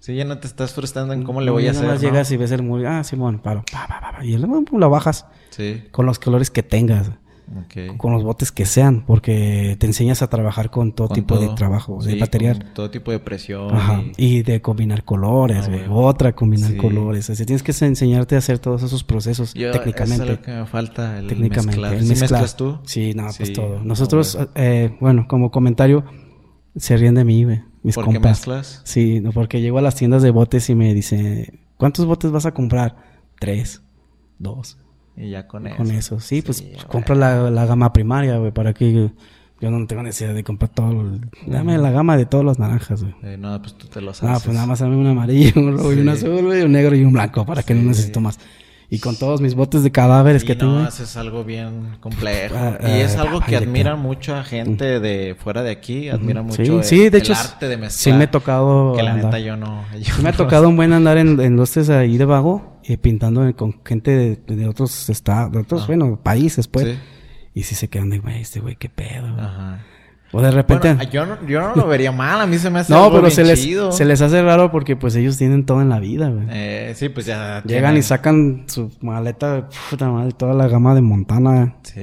[0.00, 1.84] Sí, ya no te estás frustrando en cómo le voy a hacer.
[1.84, 2.08] Nada más ¿no?
[2.08, 4.86] llegas y ves el muro, ah, Simón, paro, pa, pa, pa, pa, y luego la
[4.88, 5.84] bajas Sí.
[5.92, 7.10] con los colores que tengas,
[7.98, 11.48] Con los botes que sean, porque te enseñas a trabajar con todo Con tipo de
[11.50, 12.70] trabajo, de material.
[12.74, 13.74] todo tipo de presión.
[13.74, 14.02] Ajá.
[14.16, 15.90] y- Y de combinar colores, Ah.
[15.90, 16.76] Otra, combinar Sí.
[16.76, 17.26] colores.
[17.26, 20.24] Sea, tienes que enseñarte a hacer todos esos procesos Yo, técnicamente.
[20.24, 21.76] Eso es lo que me falta, el técnicamente.
[21.80, 21.94] mezclar.
[21.94, 22.30] el ¿Sí mezclar.
[22.42, 22.78] mezclas tú?
[22.84, 23.78] Sí, no, pues todo.
[23.78, 24.48] no, Nosotros, güey.
[24.54, 26.04] eh, bueno, como comentario,
[26.76, 27.62] se ríen de mí, güey.
[27.82, 28.38] Mis ¿Por qué compas.
[28.38, 28.80] mezclas?
[28.84, 32.46] Sí, no, porque llego a las tiendas de botes y me dice, ¿cuántos botes vas
[32.46, 32.96] a comprar?
[33.38, 33.82] Tres,
[34.38, 34.78] dos.
[35.16, 35.76] Y ya con eso.
[35.76, 36.86] Con eso, sí, pues Sí, güey.
[36.88, 39.10] compra la, la gama primaria, güey, para que
[39.60, 40.90] yo no tengo necesidad de comprar todo.
[41.02, 43.14] el- Dame la gama de todos los naranjas, güey.
[43.22, 44.42] Eh, no, pues tú te lo Ah, haces.
[44.44, 46.24] pues nada más dame un amarillo, un rojo y un Sí.
[46.26, 47.86] azul, güey, un negro y un blanco, para que no Sí.
[47.88, 48.38] necesito más.
[48.90, 50.72] Y con todos mis botes de cadáveres Sí, que tengo.
[50.80, 52.54] no, eso es algo bien complejo.
[52.56, 56.10] Ah, y es ah, algo que admira mucha gente de fuera de aquí.
[56.10, 56.50] Admira Ujú.
[56.50, 57.90] mucho Sí, el, sí, de el hecho, arte de mezclar.
[57.90, 59.24] sí me ha tocado Que la andar.
[59.26, 59.84] neta yo no...
[59.98, 62.73] yo Sí me ha no- tocado un buen andar en, en los ahí de vago,
[62.86, 64.10] y pintando con gente
[64.46, 65.86] de, de otros estados, de otros, Ah.
[65.86, 66.86] bueno, países, pues.
[66.86, 66.98] Sí.
[67.56, 69.26] Y sí se quedan de, güey, este güey, qué pedo.
[69.38, 69.78] Ajá.
[70.32, 70.92] O de repente...
[70.92, 72.40] Bueno, yo, no, yo no lo vería mal.
[72.40, 73.92] A mí se me hace no, algo pero bien se les, chido.
[73.92, 76.46] se les hace raro porque pues ellos tienen todo en la vida, güey.
[76.50, 77.62] Eh, sí, pues ya...
[77.64, 81.76] Llegan tienen- y sacan su maleta puta madre, toda la gama de Montana.
[81.84, 82.00] Sí.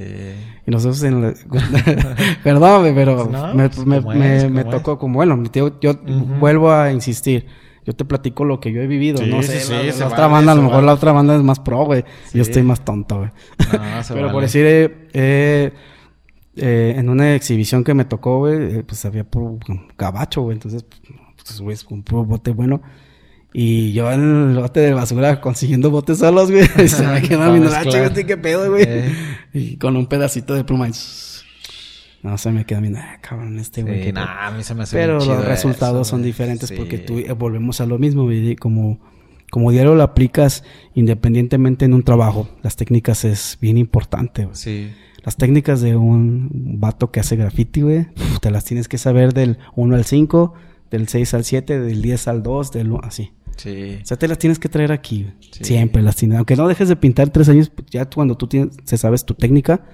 [0.66, 1.34] Y nosotros en la...
[2.42, 5.16] Perdón, pero No, me, pues, me- me- me tocó como...
[5.16, 5.94] Bueno, tío, yo
[6.40, 7.46] vuelvo a insistir.
[7.84, 9.18] Yo te platico lo que yo he vivido.
[9.18, 10.86] Sí, no sí, sé, sí, la, la se otra vale, banda, a lo mejor vale.
[10.86, 12.04] la otra banda es más pro, güey.
[12.26, 12.38] Sí.
[12.38, 13.30] Yo estoy más tonto, güey.
[13.72, 14.32] No, se Pero vale.
[14.32, 15.72] por decir, eh, eh,
[16.56, 19.58] eh, en una exhibición que me tocó, güey, eh, pues había puro
[19.98, 20.54] gabacho, güey.
[20.54, 20.84] Entonces,
[21.36, 22.82] pues, güey, es un puro bote bueno.
[23.54, 26.64] Y yo en el bote de basura consiguiendo botes solos, güey.
[26.82, 28.84] Y se me quedó ah, chingate, qué pedo, güey.
[28.86, 29.12] Eh.
[29.52, 30.88] Y con un pedacito de pluma.
[30.88, 30.92] y-
[32.22, 33.98] No, se me queda viendo, ah, cabrón, este güey.
[33.98, 34.34] Sí, qué nah, pedo".
[34.40, 36.76] a mí se me hace Pero los resultados eso, son diferentes Sí.
[36.76, 38.54] porque tú eh, volvemos a lo mismo, güey.
[38.56, 39.00] Como,
[39.50, 40.62] como diario lo aplicas
[40.94, 44.56] independientemente en un trabajo, las técnicas es bien importante, güey.
[44.56, 44.92] Sí.
[45.24, 46.48] Las técnicas de un
[46.80, 48.06] vato que hace graffiti, güey,
[48.40, 50.54] te las tienes que saber del 1 al 5,
[50.90, 53.32] del 6 al 7, del 10 al 2, del 1, así.
[53.56, 53.98] Sí.
[54.02, 55.26] O sea, te las tienes que traer aquí.
[55.40, 55.64] Sí.
[55.64, 56.38] Siempre las tienes.
[56.38, 59.84] Aunque no dejes de pintar tres años, ya cuando tú tienes, se sabes tu técnica,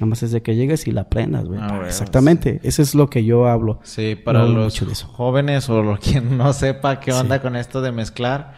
[0.00, 1.60] nada más es de que llegues y la aprendas, güey.
[1.62, 2.60] Ah, Exactamente.
[2.62, 3.80] Eso es lo que yo hablo.
[3.82, 7.18] Sí, para No los jóvenes o lo, quien no sepa qué Sí.
[7.18, 8.54] onda con esto de mezclar,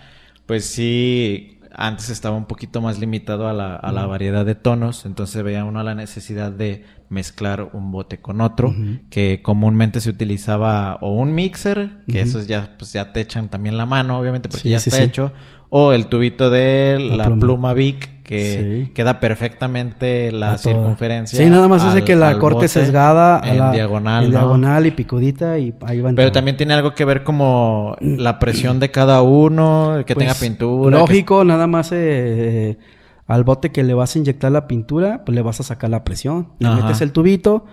[0.46, 5.06] pues sí, antes estaba un poquito más limitado a la, a la variedad de tonos,
[5.06, 8.74] entonces veía uno la necesidad de mezclar un bote con otro,
[9.10, 12.28] que comúnmente se utilizaba o un mixer, que Ujú.
[12.28, 15.32] esos ya, pues ya te echan también la mano, obviamente, porque Sí, ya está hecho,
[15.70, 17.40] o el tubito de La la, pluma.
[17.40, 17.74] pluma.
[17.74, 18.92] Vic, que Sí.
[18.94, 21.38] queda perfectamente la circunferencia.
[21.38, 24.38] Sí, nada más hace al- que la corte sesgada a en la diagonal, en ¿no?
[24.38, 28.78] diagonal y picudita y ahí va Pero también tiene algo que ver como la presión
[28.80, 30.96] de cada uno, que Pues, tenga pintura.
[30.96, 32.78] que- Lógico, nada más eh,
[33.26, 36.04] al bote que le vas a inyectar la pintura, pues le vas a sacar la
[36.04, 36.48] presión.
[36.58, 36.82] Le Ajá.
[36.82, 37.64] metes el tubito.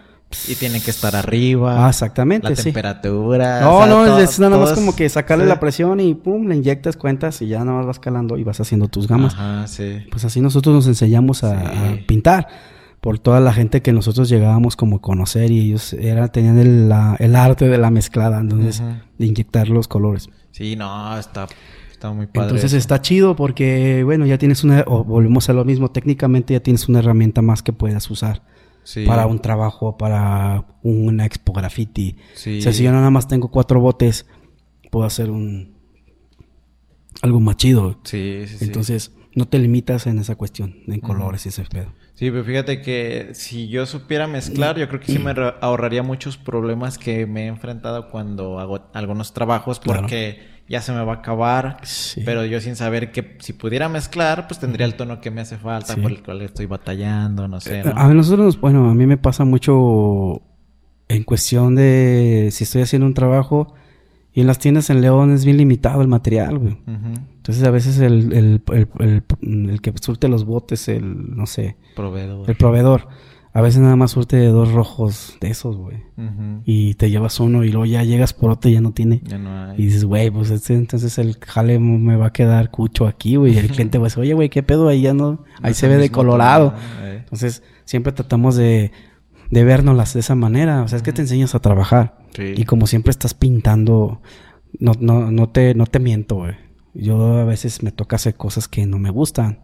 [0.47, 1.85] Y tiene que estar arriba.
[1.85, 2.63] Ah, exactamente, La sí.
[2.65, 3.61] temperatura.
[3.61, 5.49] No, o sea, no, todo- es nada más como que sacarle sí.
[5.49, 8.59] la presión y pum, le inyectas cuentas y ya nada más vas calando y vas
[8.59, 9.33] haciendo tus gamas.
[9.33, 9.97] Ajá, sí.
[10.11, 11.65] Pues así nosotros nos enseñamos a, Sí.
[12.03, 12.47] a pintar
[13.01, 16.89] por toda la gente que nosotros llegábamos como a conocer y ellos era, tenían el,
[16.89, 18.83] la- el arte de la mezclada, entonces
[19.17, 20.29] de inyectar los colores.
[20.51, 21.47] Sí, no, está,
[21.91, 22.49] está muy padre.
[22.49, 22.77] Entonces eso.
[22.77, 26.87] está chido porque, bueno, ya tienes una, o volvemos a lo mismo, técnicamente ya tienes
[26.89, 28.41] una herramienta más que puedas usar
[28.89, 29.05] Sí.
[29.05, 32.15] para un trabajo, para una expo graffiti.
[32.33, 32.57] Sí.
[32.57, 34.25] O sea, si yo nada más tengo cuatro botes,
[34.89, 35.77] puedo hacer un
[37.21, 37.99] algo más chido.
[38.03, 38.65] Sí, sí, sí.
[38.65, 41.93] Entonces, no te limitas en esa cuestión, en colores y ese pedo.
[42.15, 46.37] Sí, pero fíjate que si yo supiera mezclar, yo creo que sí me ahorraría muchos
[46.37, 50.07] problemas que me he enfrentado cuando hago algunos trabajos Claro.
[50.69, 51.77] Ya se me va a acabar.
[51.83, 52.21] Sí.
[52.23, 55.57] Pero yo sin saber que si pudiera mezclar, pues tendría el tono que me hace
[55.57, 55.99] falta, Sí.
[56.01, 57.83] por el cual estoy batallando, no sé.
[57.83, 57.91] ¿no?
[57.95, 60.41] A nosotros, bueno, a mí me pasa mucho
[61.07, 63.73] en cuestión de si estoy haciendo un trabajo
[64.31, 66.77] y en las tiendas en León es bien limitado el material, güey.
[66.85, 71.77] Entonces a veces el, el, el, el- el que surte los botes, el, no sé,
[71.95, 72.47] Proveedor.
[72.47, 73.07] el proveedor,
[73.51, 75.97] a veces nada más surte de dos rojos de esos, güey.
[76.65, 79.21] Y te llevas uno y luego ya llegas por otro y ya no tiene.
[79.23, 79.81] Ya no hay.
[79.81, 83.55] Y dices, güey, pues este, entonces el jale me va a quedar cucho aquí, güey.
[83.55, 84.87] Y el cliente va a decir, oye, güey, ¿qué pedo?
[84.87, 86.71] Ahí ya no, ahí se ve de mismo colorado.
[86.71, 87.17] tono, eh.
[87.23, 88.91] Entonces, siempre tratamos de,
[89.49, 90.83] de vernoslas de esa manera.
[90.83, 92.19] O sea, es que te enseñas a trabajar.
[92.35, 92.53] Sí.
[92.55, 94.21] Y como siempre estás pintando,
[94.79, 96.68] no, no, no te, no te miento, güey.
[96.93, 99.59] Yo a veces me toca hacer cosas que no me gustan,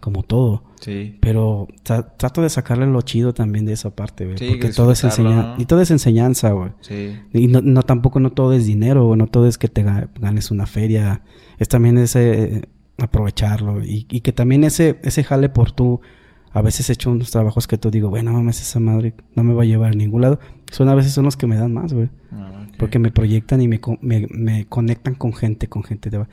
[0.00, 0.64] como todo.
[0.80, 1.16] Sí.
[1.20, 4.36] Pero trato de sacarle lo chido también de esa parte, güey.
[4.36, 5.54] porque todo es enseñanza.
[5.58, 6.70] Y todo es enseñanza, güey.
[6.80, 7.18] Sí.
[7.32, 9.18] Y no, no, tampoco no todo es dinero, güey.
[9.18, 11.22] No todo es que te ganes una feria.
[11.58, 12.68] Es también ese
[12.98, 13.82] aprovecharlo.
[13.82, 16.00] Y, y que también ese, ese jale por tú
[16.52, 19.54] a veces he hecho unos trabajos que tú digo, bueno, mames, esa madre no me
[19.54, 20.40] va a llevar a ningún lado.
[20.70, 22.10] Son a veces son los que me dan más, güey.
[22.32, 26.08] Ah, Porque me proyectan y me, me, conectan con gente, con gente.
[26.08, 26.24] De...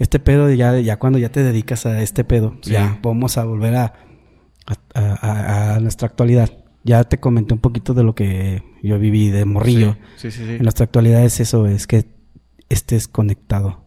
[0.00, 3.76] Este pedo, ya, ya cuando ya te dedicas a este pedo, ya vamos a volver
[3.76, 3.94] a,
[4.94, 6.50] a, nuestra actualidad.
[6.82, 9.96] Ya te comenté un poquito de lo que yo viví de morrillo.
[10.16, 10.54] Sí, sí, sí.
[10.54, 12.04] En nuestra actualidad es eso, es que
[12.68, 13.80] estés conectado.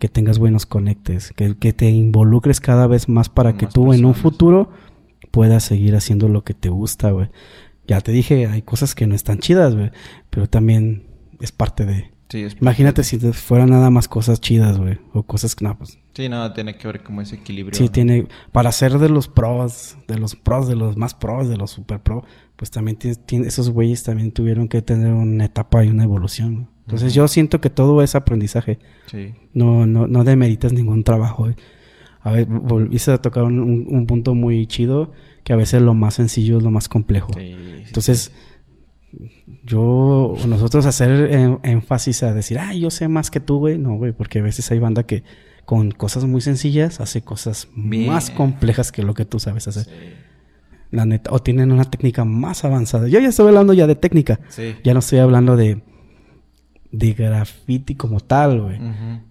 [0.00, 4.04] Que tengas buenos conectes, que, que, te involucres cada vez más para que tú en
[4.04, 4.72] un futuro
[5.30, 7.28] puedas seguir haciendo lo que te gusta, güey.
[7.86, 9.92] Ya te dije, hay cosas que no están chidas, güey,
[10.28, 11.13] pero también
[11.44, 12.12] es parte de...
[12.30, 15.98] Sí, Imagínate si fueran nada más cosas chidas, güey, o cosas que no, pues...
[16.14, 17.76] Sí, no, tiene que ver como ese equilibrio.
[17.76, 18.26] Sí, tiene...
[18.50, 22.00] Para ser de los pros, de los pros, de los más pros, de los super
[22.00, 22.24] pro,
[22.56, 26.70] pues también tiene, esos güeyes también tuvieron que tener una etapa y una evolución.
[26.86, 28.78] Entonces yo siento que todo es aprendizaje.
[29.06, 29.34] Sí.
[29.52, 31.48] No, no, no demeritas ningún trabajo,
[32.24, 35.12] a ver, volviste a tocar un, punto muy chido,
[35.44, 37.32] que a veces lo más sencillo es lo más complejo.
[37.38, 38.32] Entonces,
[39.64, 44.12] yo, nosotros hacer énfasis a decir, ah, yo sé más que tú, güey, no, güey,
[44.12, 45.24] porque a veces hay banda que
[45.64, 49.86] con cosas muy sencillas hace cosas más complejas que lo que tú sabes hacer.
[50.90, 53.08] La neta, o tienen una técnica más avanzada.
[53.08, 54.40] Yo ya estoy hablando ya de técnica.
[54.84, 55.82] Ya no estoy hablando de
[56.96, 58.78] de graffiti como tal, güey.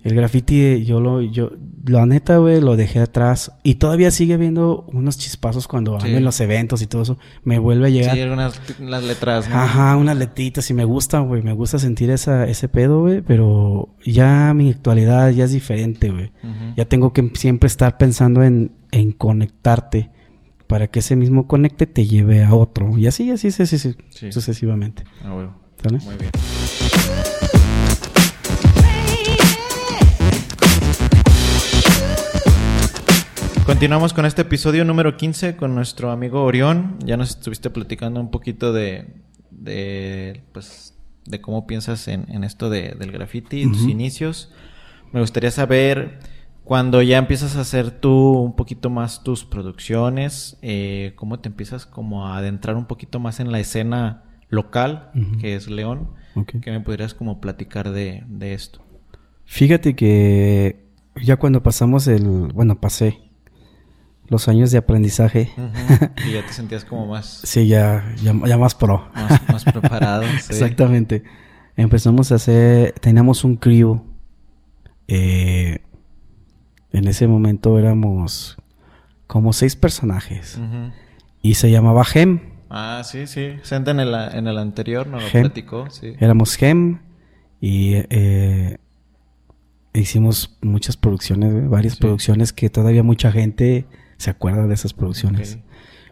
[0.04, 1.52] El graffiti, yo lo, yo,
[1.86, 3.54] la neta, güey, lo dejé atrás.
[3.64, 6.14] Y todavía sigue viendo unos chispazos cuando sí.
[6.14, 7.18] en los eventos y todo eso.
[7.44, 8.16] Me vuelve a llegar.
[8.16, 9.56] Sí, algunas las letras, ¿no?
[9.56, 11.42] Ajá, unas letritas y me gusta, güey.
[11.42, 13.22] Me gusta sentir esa, ese pedo, güey.
[13.22, 16.32] Pero ya mi actualidad ya es diferente, güey.
[16.76, 20.12] Ya tengo que siempre estar pensando en, en conectarte.
[20.68, 22.98] Para que ese mismo conecte te lleve a otro.
[22.98, 23.96] Y así, así, así, así,
[24.32, 25.04] sucesivamente.
[25.24, 25.48] Ah, güey.
[25.92, 26.32] Muy bien.
[33.66, 36.98] Continuamos con este episodio número 15 con nuestro amigo Orión.
[37.06, 39.08] Ya nos estuviste platicando un poquito de,
[39.52, 44.52] de, pues, de cómo piensas en, esto del graffiti, tus inicios.
[45.14, 46.20] Me gustaría saber,
[46.66, 51.86] cuando ya empiezas a hacer tú un poquito más tus producciones, eh, cómo te empiezas
[51.86, 56.10] como a adentrar un poquito más en la escena local, que es León.
[56.62, 58.84] ¿Qué me podrías como platicar de, de esto?
[59.46, 60.90] Fíjate que
[61.24, 63.33] ya cuando pasamos el, bueno, pasé
[64.34, 65.50] los años de aprendizaje.
[66.28, 67.26] Y ya te sentías como más...
[67.44, 69.10] sí, ya, ya, más pro.
[69.48, 70.24] Más, preparado.
[70.50, 71.24] Exactamente.
[71.78, 74.04] Empezamos a hacer, teníamos un crew.
[75.08, 75.80] Eh,
[76.92, 78.58] en ese momento éramos
[79.28, 80.60] como seis personajes.
[81.42, 82.42] Y se llamaba Gem.
[82.70, 83.54] Ah, sí, sí.
[83.62, 86.14] Senta en el, en el anterior nos lo platicó, sí.
[86.20, 87.00] Éramos Gem
[87.62, 88.78] y eh,
[89.94, 93.86] hicimos muchas producciones, varias producciones que todavía mucha gente
[94.18, 95.60] se acuerda de esas producciones.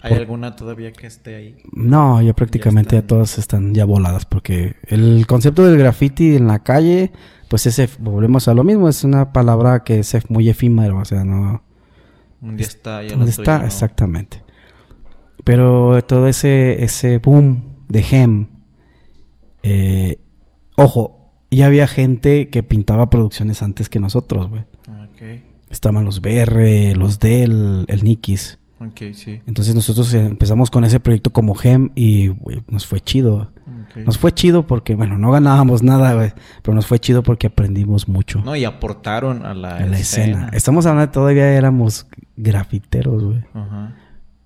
[0.04, 1.58] ¿Hay alguna todavía que esté ahí?
[1.72, 6.60] No, ya prácticamente ya todas están ya voladas porque el concepto del graffiti en la
[6.60, 7.12] calle,
[7.50, 11.24] pues ese, volvemos a lo mismo, es una palabra que es muy efímero, o sea,
[11.24, 11.64] no...
[12.42, 14.44] Un día está, ya lo está, exactamente.
[15.44, 18.48] Pero todo ese, ese boom de Gem,
[19.62, 20.20] eh,
[20.76, 24.64] ojo, ya había gente que pintaba producciones antes que nosotros, güey.
[25.72, 28.60] Estaban los BR, los Dell, el Nikis.
[29.14, 29.42] Sí.
[29.46, 32.32] Entonces nosotros empezamos con ese proyecto como GEM y
[32.68, 33.52] nos fue chido.
[33.96, 38.42] Nos fue chido porque, bueno, no ganábamos nada, pero nos fue chido porque aprendimos mucho.
[38.44, 40.50] No, y aportaron a la, escena.
[40.54, 42.08] Estamos hablando de todavía éramos
[42.38, 43.44] grafiteros, güey.
[43.54, 43.96] Ajá.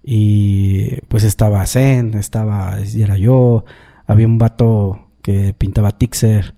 [0.03, 3.65] Y pues estaba Zen, estaba, era yo,
[4.05, 6.55] había un vato que pintaba Tixer,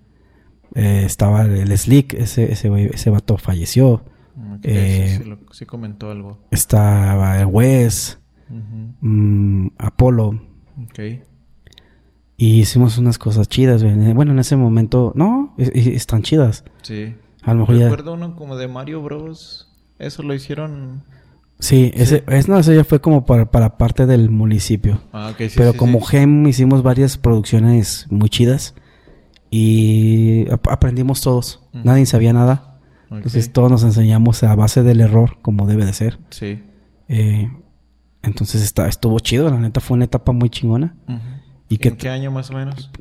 [0.75, 4.03] eh, estaba el Slick, ese, ese, ese vato falleció.
[4.63, 5.19] Eh,
[5.51, 6.39] sí, comentó algo.
[6.51, 8.19] Estaba Wes,
[9.01, 10.39] mm, Apolo.
[12.37, 16.63] Y hicimos unas cosas chidas, Bueno, en ese momento, no, están chidas.
[16.83, 17.15] Sí.
[17.43, 19.73] A lo mejor Recuerdo uno como de Mario Bros.
[19.99, 21.03] Eso lo hicieron.
[21.59, 25.01] Sí, ese, Es, no, ya fue como para, para parte del municipio.
[25.11, 28.75] Ah, sí, Pero como GEM hicimos varias producciones muy chidas
[29.49, 31.61] y aprendimos todos.
[31.73, 32.66] Nadie sabía nada.
[33.09, 36.19] Entonces todos nos enseñamos a base del error, como debe de ser.
[36.29, 36.61] Sí.
[37.07, 37.49] Eh,
[38.21, 40.95] entonces está, estuvo chido, la neta fue una etapa muy chingona.
[41.69, 42.91] ¿Y ¿En qué año más o menos?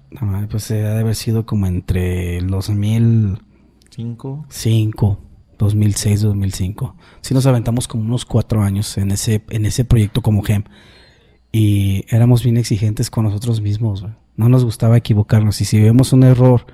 [0.50, 4.46] pues eh, ha de haber sido como entre el 2005.
[4.48, 5.20] 5.
[5.58, 6.96] 2006, 2005.
[7.22, 10.64] Sí nos aventamos como unos cuatro años en ese, en ese proyecto como GEM.
[11.52, 14.04] Y éramos bien exigentes con nosotros mismos,
[14.36, 15.60] No nos gustaba equivocarnos.
[15.60, 16.66] Y si vemos un error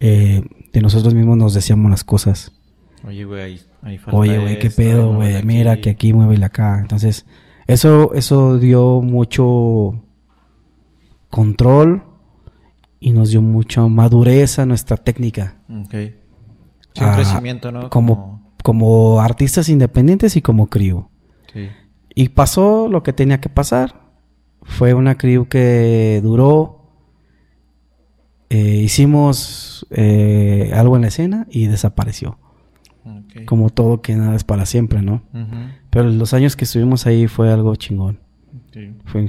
[0.00, 2.52] eh, de nosotros mismos, nos decíamos las cosas.
[3.06, 5.42] Oye, güey, ahí, ahí Oye, güey, qué pedo, güey.
[5.44, 6.78] Mira que aquí mueve la acá.
[6.80, 7.26] Entonces,
[7.66, 10.02] eso, eso dio mucho
[11.30, 12.02] control
[12.98, 15.56] y nos dio mucha madurez a nuestra técnica.
[15.68, 15.94] Ok.
[16.92, 17.88] Sí, un crecimiento, ¿no?
[17.88, 21.08] Como, como, artistas independientes y como crew.
[21.52, 21.68] Sí.
[22.14, 24.10] Y pasó lo que tenía que pasar.
[24.62, 26.79] Fue una crew que duró.
[28.50, 32.38] Eh, hicimos eh, algo en la escena y desapareció.
[33.46, 35.22] Como todo que nada es para siempre, ¿no?
[35.88, 38.18] Pero los años que estuvimos ahí fue algo chingón.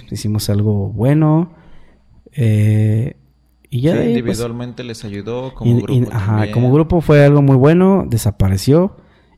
[0.09, 1.53] hicimos algo bueno.
[2.33, 3.15] Eh,
[3.69, 6.09] y ya pues, individualmente les ayudó como grupo.
[6.11, 8.97] ajá, como grupo fue algo muy bueno, desapareció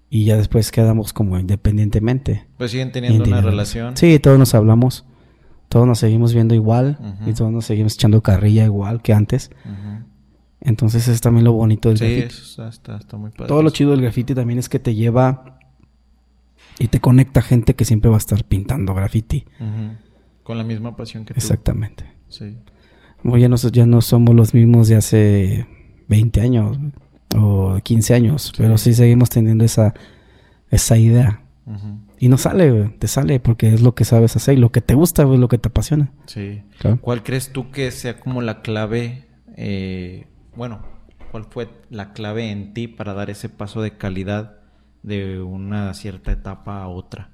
[0.10, 2.48] y ya después quedamos como independientemente.
[2.58, 3.98] Pues siguen teniendo una relación.
[3.98, 5.06] Sí, todos nos hablamos,
[5.74, 9.50] todos nos seguimos viendo igual y todos nos seguimos echando carrilla igual que antes.
[10.62, 13.48] Entonces es también lo bonito del sí, Eso está, está, muy padre.
[13.48, 15.60] Todo lo chido del graffiti también es que te lleva
[16.80, 19.44] y te conecta gente que siempre va a estar pintando graffiti.
[20.44, 21.40] Con la misma pasión que tú.
[21.40, 22.06] Exactamente.
[22.30, 22.56] Sí
[23.24, 25.68] ya no, ya no somos los mismos de hace
[26.08, 26.78] 20 años
[27.36, 29.94] o 15 años, pero sí seguimos teniendo esa,
[30.70, 31.42] esa idea.
[32.19, 34.93] Y no sale, te sale porque es lo que sabes hacer y lo que te
[34.93, 36.12] gusta, es lo que te apasiona.
[36.26, 36.62] Sí.
[37.02, 40.82] ¿Cuál crees tú que sea como la clave, eh, bueno,
[41.32, 44.60] cuál fue la clave en ti para dar ese paso de calidad
[45.02, 47.30] de una cierta etapa a otra?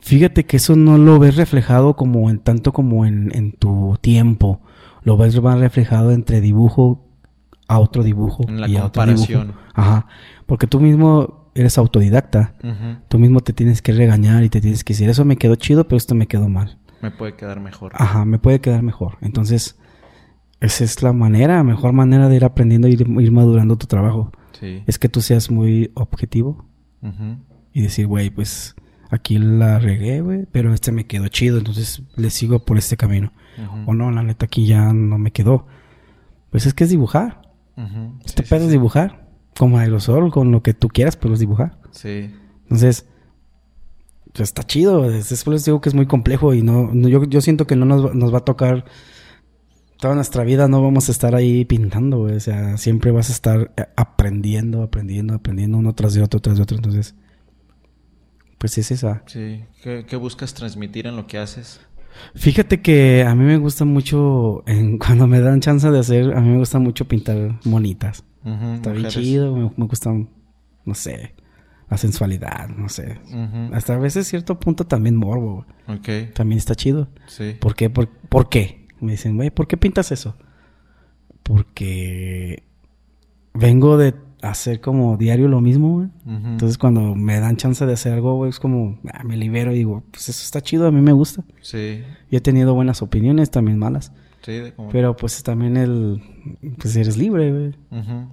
[0.00, 4.60] Fíjate que eso no lo ves reflejado como en tanto como en, en tu tiempo.
[5.02, 7.06] Lo ves más reflejado entre dibujo
[7.68, 8.44] a otro dibujo.
[8.48, 9.54] En la y comparación.
[9.74, 10.06] Ajá.
[10.46, 12.54] Porque tú mismo eres autodidacta.
[13.08, 15.88] Tú mismo te tienes que regañar y te tienes que decir, eso me quedó chido,
[15.88, 16.78] pero esto me quedó mal.
[17.02, 17.92] Me puede quedar mejor.
[17.94, 19.18] Ajá, me puede quedar mejor.
[19.20, 19.78] Entonces,
[20.60, 24.32] esa es la manera, mejor manera de ir aprendiendo y ir, ir madurando tu trabajo.
[24.58, 24.82] Sí.
[24.86, 26.64] Es que tú seas muy objetivo.
[27.72, 28.74] Y decir, güey, pues
[29.10, 33.32] aquí la regué, güey, pero este me quedó chido, entonces le sigo por este camino.
[33.86, 35.66] O no, la neta aquí ya no me quedó.
[36.50, 37.42] Pues es que es dibujar.
[38.24, 39.25] Este pedo es dibujar.
[39.58, 41.78] Como aerosol, con lo que tú quieras, pero es dibujar.
[41.90, 42.30] Sí.
[42.64, 43.06] Entonces,
[44.32, 45.10] pues está chido.
[45.10, 47.86] Es, por eso digo que es muy complejo y no, yo, yo, siento que no
[47.86, 48.84] nos, nos, va a tocar
[49.98, 52.36] toda nuestra vida, no vamos a estar ahí pintando, güey.
[52.36, 56.56] O sea, siempre vas a estar eh, aprendiendo, aprendiendo, aprendiendo uno tras de otro, tras
[56.56, 56.76] de otro.
[56.76, 57.14] Entonces,
[58.58, 59.22] pues es esa.
[59.26, 59.64] Sí.
[59.82, 61.80] ¿Qué, buscas transmitir en lo que haces?
[62.34, 66.40] Fíjate que a mí me gusta mucho, en, cuando me dan chance de hacer, a
[66.40, 68.24] mí me gusta mucho pintar monitas.
[68.46, 71.34] Está bien chido, me, gusta, no sé,
[71.90, 73.18] la sensualidad, no sé.
[73.72, 75.66] Hasta a veces cierto punto también morbo.
[76.34, 77.08] También está chido.
[77.26, 77.56] Sí.
[77.60, 77.90] ¿Por qué?
[77.90, 78.86] ¿Por, ¿por qué?
[79.00, 80.36] Me dicen, güey, ¿por qué pintas eso?
[81.42, 82.62] Porque
[83.54, 86.08] vengo de hacer como diario lo mismo, güey.
[86.26, 89.78] Entonces cuando me dan chance de hacer algo, güey, es como, ah, me libero y
[89.78, 91.44] digo, pues eso está chido, a mí me gusta.
[91.60, 92.02] Sí.
[92.30, 94.12] Y he tenido buenas opiniones, también malas.
[94.46, 96.22] Sí, Pero pues también el,
[96.78, 97.74] pues eres libre, güey.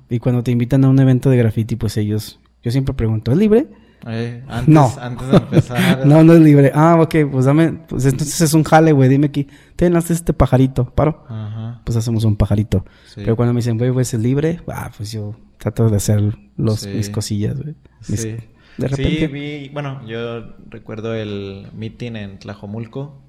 [0.09, 3.37] Y cuando te invitan a un evento de graffiti, pues ellos, yo siempre pregunto, ¿es
[3.39, 3.65] libre?
[4.05, 4.93] Eh, antes, no.
[5.01, 6.05] Antes de empezar.
[6.05, 6.71] no, no es libre.
[6.75, 9.09] Ah, ok, pues dame, pues entonces es un jale, güey.
[9.09, 11.25] Dime aquí, ten, haces este pajarito, paro.
[11.27, 11.81] Ajá.
[11.83, 12.85] Pues hacemos un pajarito.
[13.15, 16.85] Pero cuando me dicen, güey, pues es libre, ah, pues yo trato de hacer los,
[16.85, 17.75] mis cosillas, güey.
[18.01, 18.35] sí.
[18.77, 19.19] De repente.
[19.19, 23.19] Sí, vi, bueno, yo recuerdo el meeting en Tlajomulco.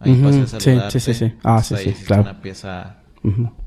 [0.00, 1.00] Ahí pasé a saludarte.
[1.00, 1.34] Sí, sí, sí.
[1.42, 2.22] Ah, sí, sí, claro.
[2.22, 2.98] una pieza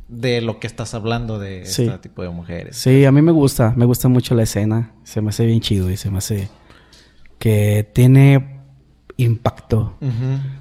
[0.08, 2.78] de lo que estás hablando de este tipo de mujeres.
[2.78, 5.90] Sí, a mí me gusta, me gusta mucho la escena, se me hace bien chido
[5.90, 6.50] y se me hace
[7.40, 8.58] que tiene
[9.18, 9.98] impacto.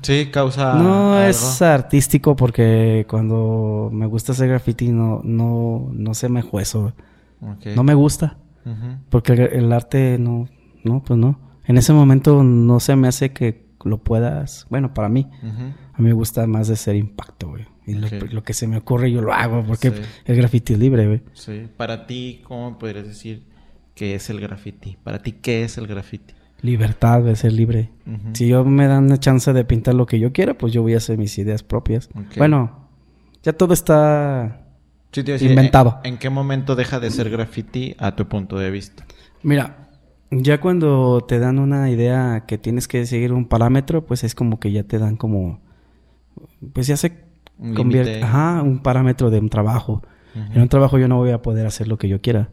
[0.03, 0.75] Sí, causa.
[0.75, 6.93] No es artístico porque cuando me gusta hacer graffiti no, no, no se me juezo.
[7.75, 8.39] No me gusta.
[9.11, 10.49] Porque el, arte no,
[10.83, 11.39] no, pues no.
[11.67, 16.05] En ese momento no se me hace que lo puedas, bueno, para mí, a mí
[16.05, 17.67] me gusta más de ser impacto, güey.
[17.87, 19.93] Y lo, que se me ocurre yo lo hago porque
[20.25, 21.23] el graffiti es libre, güey.
[21.35, 21.69] Sí.
[21.77, 23.45] Para ti, ¿cómo podrías decir
[23.95, 24.97] que es el graffiti?
[25.05, 26.35] Para ti, ¿qué es el graffiti?
[26.63, 27.91] Libertad de ser libre.
[28.33, 30.95] Si yo me dan la chance de pintar lo que yo quiera, pues yo voy
[30.95, 32.09] a hacer mis ideas propias.
[32.37, 32.89] Bueno,
[33.45, 34.67] ya todo está
[35.13, 36.01] inventado.
[36.03, 39.07] ¿en, ¿En qué momento deja de ser graffiti a tu punto de vista?
[39.43, 39.86] Mira,
[40.31, 44.59] ya cuando te dan una idea que tienes que seguir un parámetro, pues es como
[44.61, 45.61] que ya te dan como...
[46.73, 47.25] Pues ya se
[47.75, 50.03] convierte, ajá, un parámetro de un trabajo.
[50.35, 52.51] En un trabajo yo no voy a poder hacer lo que yo quiera.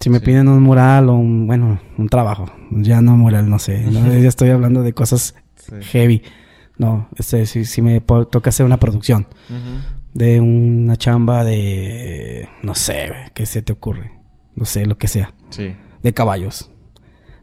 [0.00, 3.84] Si me piden un mural o un, bueno, un trabajo, ya no mural, no sé.
[3.90, 5.34] ya estoy hablando de cosas
[5.80, 6.22] heavy.
[6.76, 9.26] No, este, si, si me toca hacer una producción
[10.14, 14.12] de una chamba de, no sé, ¿qué se te ocurre?
[14.54, 15.32] No sé, lo que sea.
[15.50, 15.74] Sí.
[16.02, 16.70] De caballos.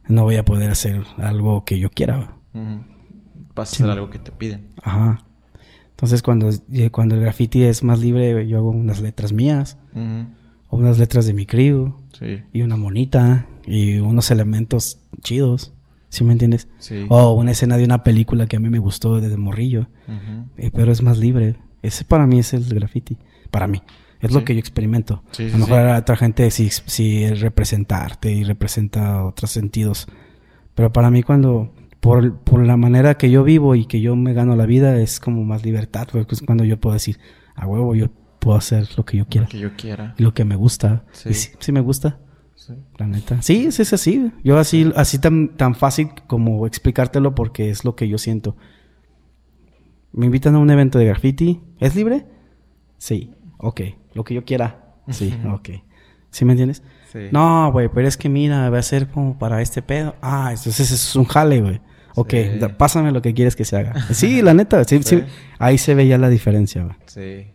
[0.08, 2.38] No voy a poder hacer algo que yo quiera.
[3.56, 4.70] Vas a hacer algo que te piden.
[4.82, 5.26] Ajá.
[5.90, 6.50] Entonces cuando,
[6.92, 9.78] cuando el graffiti es más libre, yo hago unas letras mías.
[10.70, 11.96] O unas letras de mi crew.
[12.20, 12.42] Sí.
[12.54, 13.48] Y una monita.
[13.66, 15.74] Y unos elementos chidos.
[16.10, 16.68] ¿Sí me entiendes?
[16.80, 17.06] Sí.
[17.10, 19.88] O una escena de una película que a mí me gustó desde morrillo.
[20.58, 21.56] Eh, pero es más libre.
[21.82, 23.18] Ese para mí es el graffiti.
[23.52, 23.82] Para mí.
[24.22, 25.24] Es lo que yo experimento.
[25.38, 30.08] a lo mejor a otra gente sí, sí es representarte y representa otros sentidos.
[30.74, 31.74] Pero para mí cuando...
[32.00, 35.20] Por, por, la manera que yo vivo y que yo me gano la vida es
[35.20, 36.08] como más libertad.
[36.12, 37.18] Porque es cuando yo puedo decir,
[37.56, 38.12] a huevo, yo
[38.46, 39.48] puedo hacer lo que yo quiera.
[39.48, 40.14] Lo que yo quiera.
[40.20, 41.04] Y lo que me gusta.
[41.14, 41.34] Sí.
[41.34, 42.20] sí, me gusta.
[42.54, 42.74] Sí.
[42.98, 43.42] La neta.
[43.42, 44.32] Sí, es, así.
[44.44, 48.56] Yo así, así tan, tan fácil como explicártelo porque es lo que yo siento.
[50.12, 51.60] Me invitan a un evento de graffiti.
[51.80, 52.28] ¿Es libre?
[53.00, 53.32] Sí.
[53.58, 53.82] Ok.
[54.16, 54.96] Lo que yo quiera.
[55.12, 55.32] Sí.
[55.48, 55.70] ok.
[56.32, 56.82] ¿Sí me entiendes?
[57.14, 57.28] Sí.
[57.32, 60.16] No, güey, pero es que mira, va a ser como para este pedo.
[60.22, 61.80] Ah, entonces es un jale, güey.
[62.16, 62.34] Ok,
[62.78, 63.94] pásame lo que quieres que se haga.
[64.14, 65.22] Sí, la neta, sí, sí.
[65.60, 66.96] ahí se ve ya la diferencia, güey.
[67.06, 67.52] Sí.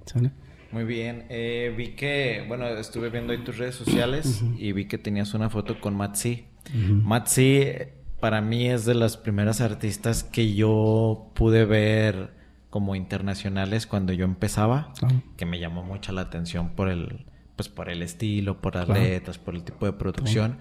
[0.73, 1.25] Muy bien.
[1.31, 5.51] Eh, vi que, bueno, estuve viendo ahí tus redes sociales y vi que tenías una
[5.51, 6.47] foto con Matsi.
[6.75, 7.65] Matsi,
[8.21, 12.40] para mí, es de las primeras artistas que yo pude ver
[12.71, 14.93] como internacionales cuando yo empezaba,
[15.37, 19.39] que me llamó mucho la atención por el, pues por el estilo, por las letras,
[19.39, 20.59] por el tipo de producción.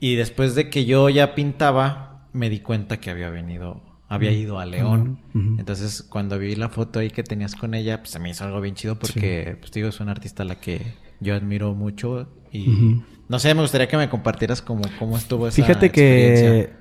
[0.00, 4.58] Y después de que yo ya pintaba, me di cuenta que había venido había ido
[4.58, 5.20] a León.
[5.58, 8.60] Entonces, cuando vi la foto ahí que tenías con ella, pues se me hizo algo
[8.60, 13.02] bien chido porque, pues digo, es una artista a la que yo admiro mucho y
[13.28, 16.77] no sé, me gustaría que me compartieras cómo, cómo estuvo esa Fíjate que mm,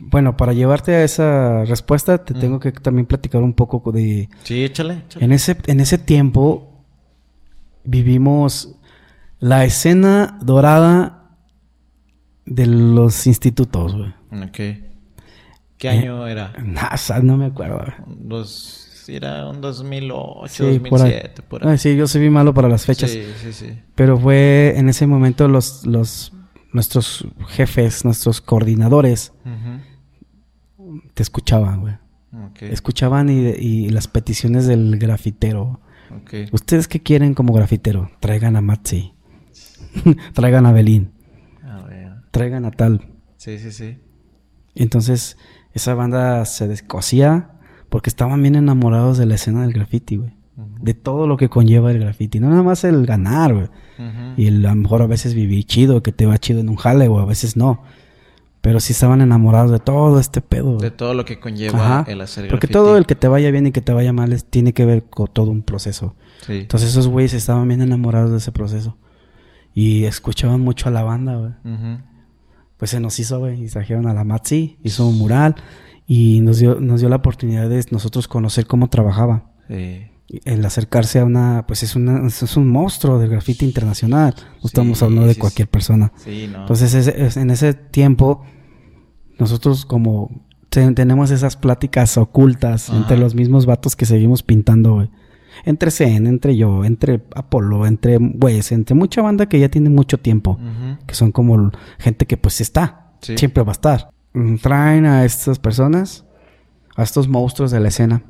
[0.00, 4.64] bueno, para llevarte a esa respuesta te tengo que también platicar un poco de Sí,
[4.64, 5.24] échale, échale.
[5.24, 6.84] En ese en ese tiempo
[7.84, 8.76] vivimos
[9.40, 11.30] la escena dorada
[12.44, 14.14] de los institutos, güey.
[14.42, 14.84] Ok.
[15.76, 16.52] ¿Qué año era?
[17.22, 17.84] no me acuerdo.
[18.06, 21.78] Dos, era un 2008, 2007, por ahí.
[21.78, 23.10] sí, yo soy malo para las fechas.
[23.10, 23.78] Sí, sí, sí.
[23.94, 26.32] Pero fue en ese momento los, los
[26.72, 29.32] nuestros jefes, nuestros coordinadores,
[31.14, 31.94] te escuchaban, güey.
[32.60, 35.80] Escuchaban y, y, las peticiones del grafitero.
[36.22, 36.48] Okay.
[36.52, 38.10] ¿Ustedes qué quieren como grafitero?
[38.20, 39.14] Traigan a Matzi.
[40.34, 41.12] Traigan a Belín.
[42.30, 43.08] Traigan a tal.
[43.36, 43.98] Sí, sí, sí.
[44.74, 45.36] Entonces,
[45.72, 47.50] esa banda se descosía
[47.88, 50.37] porque estaban bien enamorados de la escena del graffiti, güey.
[50.80, 52.40] De todo lo que conlleva el graffiti.
[52.40, 53.68] No nada más el ganar, güey.
[54.36, 57.08] Y a lo mejor a veces viví chido, que te va chido en un jale,
[57.08, 57.82] o a veces no.
[58.60, 60.78] Pero sí estaban enamorados de todo este pedo.
[60.78, 62.50] De todo lo que conlleva el hacer graffiti.
[62.50, 64.84] Porque todo el que te vaya bien y que te vaya mal es, tiene que
[64.84, 66.16] ver con todo un proceso.
[66.48, 68.96] Entonces esos güeyes estaban bien enamorados de ese proceso.
[69.74, 71.52] Y escuchaban mucho a la banda, güey
[72.78, 75.56] pues se nos hizo, güey, y trajeron a la Matzi, hizo un mural
[76.06, 79.50] y nos dio, nos dio la oportunidad de nosotros conocer cómo trabajaba.
[79.68, 80.06] Sí.
[80.44, 84.34] El acercarse a una, pues es, una, es un monstruo del grafiti internacional.
[84.62, 86.12] No estamos hablando de cualquier persona.
[86.16, 86.60] Sí, no.
[86.60, 88.44] Entonces, en ese tiempo,
[89.38, 90.30] nosotros como
[90.68, 95.10] tenemos esas pláticas ocultas entre los mismos vatos que seguimos pintando, güey
[95.64, 100.18] entre Zen, entre yo, entre Apolo, entre güeyes, entre mucha banda que ya tiene mucho
[100.18, 100.58] tiempo,
[101.06, 104.10] que son como gente que pues está, siempre va a estar.
[104.34, 106.24] Mm, traen a estas personas,
[106.96, 108.22] a estos monstruos de la escena,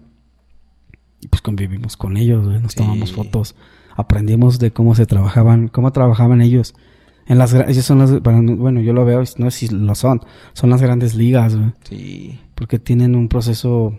[1.21, 3.55] y pues convivimos con ellos, nos tomamos fotos,
[3.97, 6.75] aprendimos de cómo se trabajaban, cómo trabajaban ellos.
[7.27, 10.23] En las ellos son las, bueno, yo lo veo, no sé si lo son,
[10.55, 12.41] son las grandes ligas, Sí.
[12.55, 13.97] Porque tienen un proceso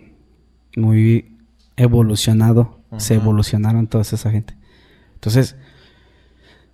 [0.76, 1.38] muy
[1.78, 4.56] evolucionado se evolucionaron toda esa gente.
[5.16, 5.56] Entonces,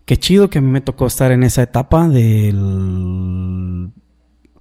[0.06, 3.92] qué chido que a mí me tocó estar en esa etapa del,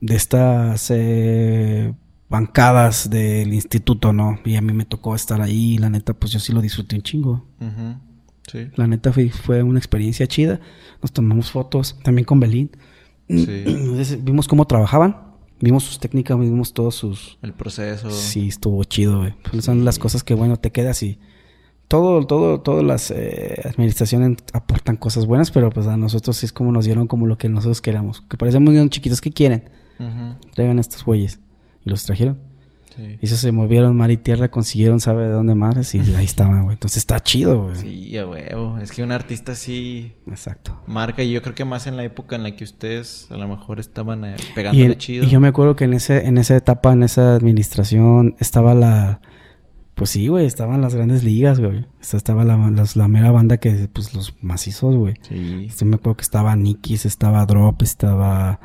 [0.01, 1.95] de estas eh,
[2.35, 4.41] bancadas del instituto, ¿no?
[4.45, 6.97] Y a mí me tocó estar ahí y la neta, pues yo sí lo disfruté
[6.97, 7.47] un chingo.
[8.51, 8.71] sí.
[8.75, 10.59] La neta fue, fue, una experiencia chida.
[11.01, 12.73] Nos tomamos fotos también con Belín.
[13.29, 14.17] Sí.
[14.23, 15.17] vimos cómo trabajaban.
[15.61, 17.39] Vimos sus técnicas, vimos todos sus...
[17.41, 18.11] El proceso.
[18.11, 19.35] Sí, estuvo chido, güey.
[19.49, 21.21] Pues son las cosas que, bueno, te quedas y
[21.87, 26.53] todo, todo, todas las eh, administraciones aportan cosas buenas, pero pues a nosotros sí es
[26.53, 28.23] como nos dieron como lo que nosotros queramos.
[28.23, 29.71] Que parecemos niños chiquitos que quieren.
[30.53, 31.39] Traigan estos güeyes.
[31.85, 32.39] Y los trajeron.
[32.99, 36.63] Y eso se movieron mar y tierra, consiguieron sabe de dónde más y ahí estaban,
[36.63, 36.75] güey.
[36.75, 37.77] Entonces está chido, güey.
[37.77, 38.79] Sí, a huevo.
[38.79, 40.13] Es que un artista sí...
[40.29, 40.81] Exacto.
[40.87, 43.49] Marca y yo creo que más en la época en la que ustedes a lo
[43.49, 45.25] mejor estaban eh, pegándole chido.
[45.25, 49.21] Y yo me acuerdo que en, ese, en esa etapa, en esa administración, estaba la...
[49.97, 51.87] Pues sí, güey, estaban las grandes ligas, güey.
[52.01, 52.57] Estaba la,
[52.95, 55.15] la mera banda que, pues, los macizos, güey.
[55.23, 55.69] Sí.
[55.79, 58.59] Yo me acuerdo que estaba Nikis, estaba Drop, estaba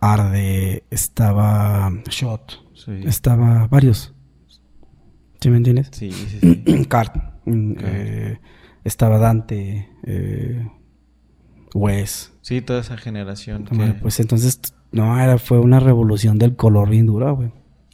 [0.00, 2.52] Arde, estaba Shot,
[3.04, 4.14] estaba varios.
[5.40, 5.88] ¿Sí me entiendes?
[5.92, 6.84] Sí, sí, sí.
[6.88, 7.14] Cart.
[7.44, 8.40] Mm, eh,
[8.84, 10.68] estaba Dante, eh,
[11.74, 12.32] Wes.
[12.42, 13.64] Sí, toda esa generación.
[14.00, 17.52] Pues entonces, no, era, fue una revolución del color bien dura, güey.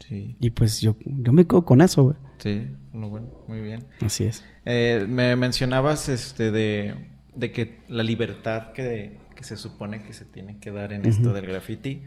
[0.08, 0.36] Sí.
[0.40, 2.16] Y pues yo, yo me quedo con eso, güey.
[2.38, 3.86] Sí, bueno, muy bien.
[4.00, 4.44] Así es.
[4.64, 6.94] Eh, me mencionabas este de,
[7.34, 11.32] de que la libertad que, que, se supone que se tiene que dar en esto
[11.32, 12.02] del graffiti.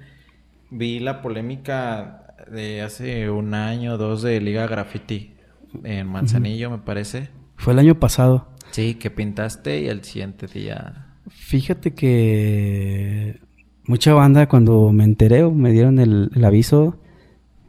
[0.70, 5.36] Vi la polémica de hace un año o dos de Liga Graffiti
[5.84, 7.30] en Manzanillo, me parece.
[7.56, 8.48] Fue el año pasado.
[8.72, 11.16] Sí, que pintaste y el siguiente día.
[11.30, 13.40] Fíjate que
[13.86, 17.00] mucha banda cuando me enteré o me dieron el aviso,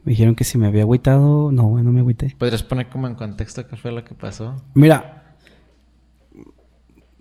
[0.03, 1.51] me dijeron que si me había agüitado.
[1.51, 2.35] No, no me agüité.
[2.37, 4.55] ¿Podrías poner como en contexto qué fue lo que pasó?
[4.73, 5.18] Mira,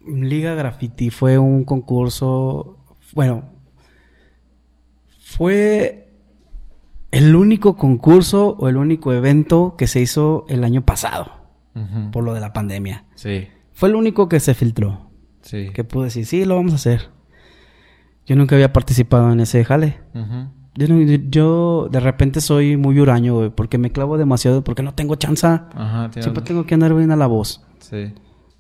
[0.09, 2.78] Liga Graffiti fue un concurso.
[3.14, 3.44] Bueno,
[5.20, 6.09] fue
[7.11, 11.32] el único concurso o el único evento que se hizo el año pasado.
[12.11, 13.04] Por lo de la pandemia.
[13.14, 13.46] Sí.
[13.72, 15.11] Fue el único que se filtró.
[15.42, 15.70] Sí.
[15.72, 17.11] Que pude decir, sí, lo vamos a hacer.
[18.26, 20.00] Yo nunca había participado en ese jale.
[20.74, 25.46] Yo, de repente soy muy huraño, güey, porque me clavo demasiado, porque no tengo chance.
[25.46, 27.64] Ajá, Siempre tengo que andar bien a la voz.
[27.78, 28.12] Sí.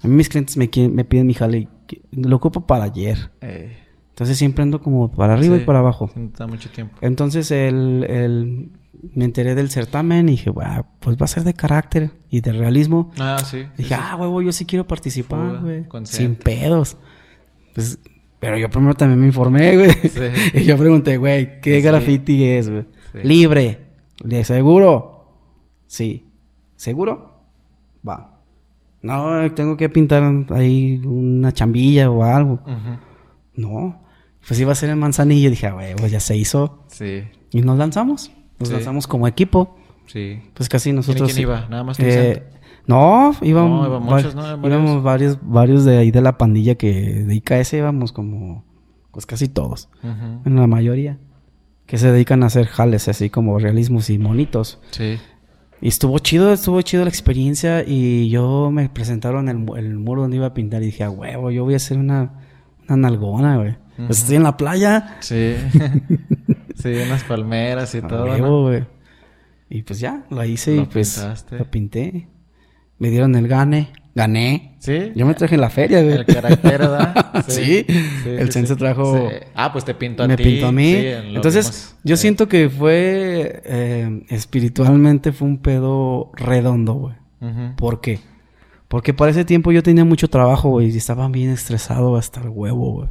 [0.02, 1.68] A mí mis clientes me, me piden mi jale,
[2.12, 3.30] lo ocupo para ayer.
[3.40, 3.76] Eh.
[4.10, 6.10] Entonces siempre ando como para arriba y para abajo.
[6.36, 6.96] Da mucho tiempo.
[7.00, 8.70] Entonces el, el,
[9.14, 10.52] me enteré del certamen y dije,
[11.00, 13.12] pues va a ser de carácter y de realismo.
[13.18, 13.66] Ah, sí.
[13.76, 15.86] dije, ah, huevo, yo sí quiero participar, güey.
[16.04, 16.96] Sin pedos.
[17.74, 17.98] Pues
[18.40, 19.90] pero yo primero también me informé, güey.
[20.54, 22.86] y yo pregunté, güey, ¿qué graffiti es, güey?
[23.22, 23.86] Libre.
[24.22, 25.34] ¿De seguro?
[25.86, 26.26] Sí.
[26.76, 27.42] ¿Seguro?
[28.06, 28.37] Va.
[29.02, 32.60] No, tengo que pintar ahí una chambilla o algo.
[33.54, 34.02] No.
[34.46, 35.50] Pues iba a ser en Manzanillo.
[35.50, 36.84] Dije, güey, pues ya se hizo.
[36.88, 37.24] Sí.
[37.52, 38.32] Y nos lanzamos.
[38.58, 39.76] Nos lanzamos como equipo.
[40.06, 40.40] Sí.
[40.54, 41.32] Pues casi nosotros...
[41.32, 41.66] ¿Quién, iba?
[41.68, 42.42] Nada más eh,
[42.88, 44.66] no, íbamos, no, muchos, ¿no?
[44.66, 46.92] íbamos varios, varios de ahí de la pandilla que
[47.26, 48.64] de IKS íbamos como,
[49.12, 51.18] pues casi todos, en la mayoría,
[51.84, 54.80] que se dedican a hacer jales así como realismos y monitos.
[54.90, 55.18] Sí.
[55.80, 60.36] Y estuvo chido, estuvo chido la experiencia y yo me presentaron el, el muro donde
[60.36, 62.32] iba a pintar y dije, a huevo, yo voy a hacer una,
[62.88, 63.76] una nalgona, güey.
[64.06, 65.16] Pues estoy en la playa.
[65.20, 65.56] Sí.
[66.76, 68.24] sí, unas palmeras y todo.
[68.24, 68.84] Huevo, güey.
[69.70, 72.28] Y pues ya, lo hice y pues lo pinté.
[72.98, 73.92] Me dieron el gane.
[74.14, 74.74] Gané.
[74.80, 75.12] ¿Sí?
[75.14, 76.16] Yo me traje la feria, güey.
[76.16, 77.44] El carácter, ¿verdad?
[77.48, 77.86] Sí.
[78.24, 79.28] el censo trajo...
[79.54, 80.42] Ah, pues te pintó a me ti.
[80.42, 80.92] Me pintó a mí.
[80.96, 83.62] Entonces, yo siento que fue...
[83.64, 87.14] Eh, espiritualmente fue un pedo redondo, güey.
[87.76, 88.18] ¿Por qué?
[88.88, 90.90] Porque para ese tiempo yo tenía mucho trabajo, güey.
[90.90, 93.08] Y estaba bien estresado hasta el huevo, güey.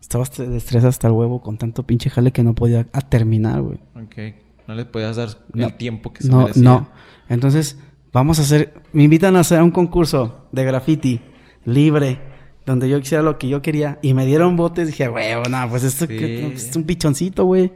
[0.00, 3.78] Estaba estresado hasta el huevo con tanto pinche jale que no podía terminar, güey.
[3.96, 4.34] Ok.
[4.66, 6.62] No le podías dar el tiempo que se no, merecía.
[6.62, 6.88] No,
[7.28, 7.78] Entonces
[8.12, 11.20] Vamos a hacer, me invitan a hacer un concurso de graffiti
[11.64, 12.18] libre,
[12.64, 13.98] donde yo hiciera lo que yo quería.
[14.02, 17.72] Y me dieron botes, dije, güey, no, pues esto es un pichoncito, güey.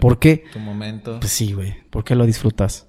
[0.00, 0.44] ¿Por qué?
[0.52, 1.18] Tu momento.
[1.20, 2.88] Pues sí, güey, porque lo disfrutas.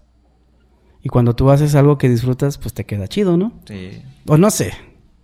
[1.01, 3.53] Y cuando tú haces algo que disfrutas, pues te queda chido, ¿no?
[3.65, 4.01] Sí.
[4.27, 4.73] O no sé.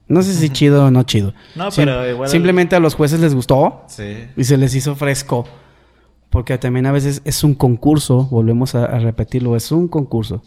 [0.07, 1.33] No sé si chido o no chido.
[1.55, 2.29] No, pero igual...
[2.29, 3.83] Simplemente a los jueces les gustó.
[3.87, 4.25] Sí.
[4.35, 5.45] Y se les hizo fresco.
[6.29, 10.43] Porque también a veces es un concurso, volvemos a repetirlo, es un concurso.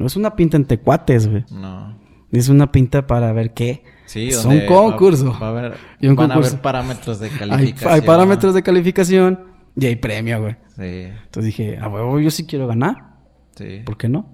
[0.00, 1.44] No es una pinta entre cuates, güey.
[1.50, 1.94] No.
[2.32, 3.84] Es una pinta para ver qué.
[4.06, 5.36] Sí, es un concurso.
[5.38, 7.92] Va, a haber, y un van a haber parámetros de calificación.
[7.92, 9.40] Hay, parámetros de calificación
[9.76, 10.56] y hay premio, güey.
[10.74, 11.12] Sí.
[11.24, 13.18] Entonces dije, a huevo, yo sí quiero ganar.
[13.56, 13.82] Sí.
[13.84, 14.26] ¿Por qué no?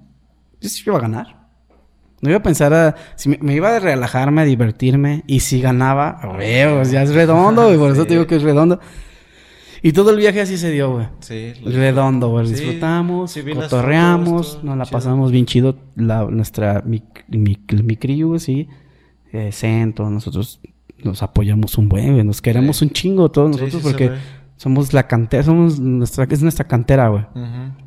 [0.61, 1.49] Yo sí iba a ganar.
[2.21, 2.95] No iba a pensar a...
[3.17, 5.25] Si me, iba a relajarme, a divertirme.
[5.27, 7.77] Y si ganaba, a huevo, ya es redondo, güey.
[7.77, 8.79] Por eso te digo que es redondo.
[9.83, 11.07] Y todo el viaje así se dio, güey.
[11.20, 11.53] Sí.
[11.64, 12.49] Redondo, güey.
[12.49, 15.77] Disfrutamos, sí, cotorreamos, nos la pasamos bien chido.
[15.95, 18.68] La, nuestra, mi, mi, mi sí.
[19.33, 20.61] Eh, Centro, nosotros
[21.03, 22.24] nos apoyamos un buen, güey.
[22.24, 24.12] Nos queremos un chingo todos nosotros porque
[24.57, 27.24] somos la cantera, somos nuestra, es nuestra cantera, güey.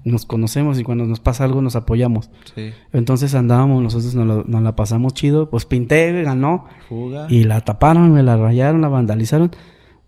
[0.03, 2.29] Nos conocemos y cuando nos pasa algo nos apoyamos.
[2.55, 2.71] Sí.
[2.93, 5.49] Entonces andábamos, nosotros nos, nos la pasamos chido.
[5.49, 6.65] Pues pinté, ganó.
[6.87, 7.25] Fuga.
[7.29, 9.51] Y la taparon, me la rayaron, la vandalizaron.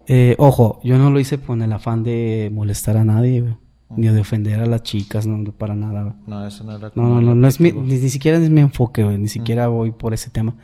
[0.07, 3.57] Eh, ojo, yo no lo hice con el afán de molestar a nadie, güey.
[3.95, 6.15] ni de ofender a las chicas, no, para nada.
[6.27, 9.03] No, eso no era No, no, no, no es mi, ni, siquiera es mi enfoque,
[9.03, 10.55] güey, ni siquiera voy por ese tema.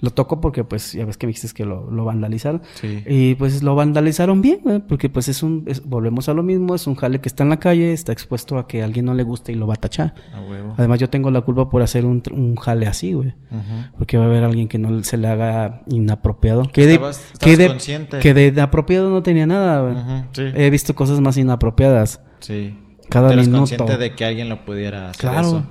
[0.00, 2.62] Lo toco porque, pues, ya ves que me dijiste que lo, lo vandalizaron.
[2.74, 3.02] Sí.
[3.06, 5.66] Y, pues, lo vandalizaron bien, güey, porque, pues, es un...
[5.84, 8.66] volvemos a lo mismo, es un jale que está en la calle, está expuesto a
[8.66, 10.14] que a alguien no le guste y lo va a tachar.
[10.34, 10.74] A huevo.
[10.78, 13.28] Además, yo tengo la culpa por hacer un, un jale así, güey.
[13.50, 13.96] Ujú.
[13.98, 16.62] Porque va a haber alguien que no se le haga inapropiado.
[16.72, 18.18] Que de, Estabas- estabas que de, consciente.
[18.20, 19.94] que de inapropiado no tenía nada, güey.
[19.94, 20.42] Ujú, Sí.
[20.54, 22.20] He visto cosas más inapropiadas.
[22.40, 22.74] sí.
[23.10, 23.58] cada minuto.
[23.58, 25.46] consciente de que alguien lo pudiera hacer Claro.
[25.48, 25.62] eso.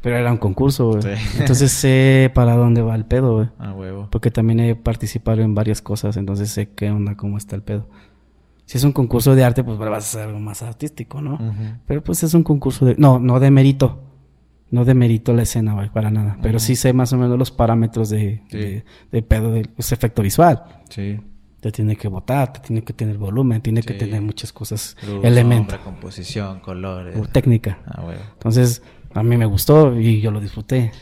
[0.00, 1.02] Pero era un concurso, güey.
[1.02, 1.22] Sí.
[1.40, 3.48] Entonces sé para dónde va el pedo, güey.
[3.58, 4.08] A huevo.
[4.10, 7.88] Porque también he participado en varias cosas, entonces sé qué onda, cómo está el pedo.
[8.64, 11.38] Si es un concurso de arte, pues vas a hacer algo más artístico, ¿no?
[11.86, 12.94] Pero pues es un concurso de...
[12.98, 14.02] No, no de mérito.
[14.70, 16.36] No de mérito la escena, güey, para nada.
[16.42, 18.58] Pero sí sé más o menos los parámetros de, Sí.
[18.58, 20.62] de, de pedo de ese efecto visual.
[20.90, 21.18] Sí.
[21.60, 25.24] Te tiene que botar, te tiene que tener volumen, tiene que tener muchas cosas, Luz,
[25.24, 27.16] elementos, sombra, composición, colores.
[27.16, 27.78] o técnica.
[27.86, 28.20] Ah, huevo.
[28.34, 28.82] Entonces,
[29.18, 30.92] a mí me gustó y yo lo disfruté.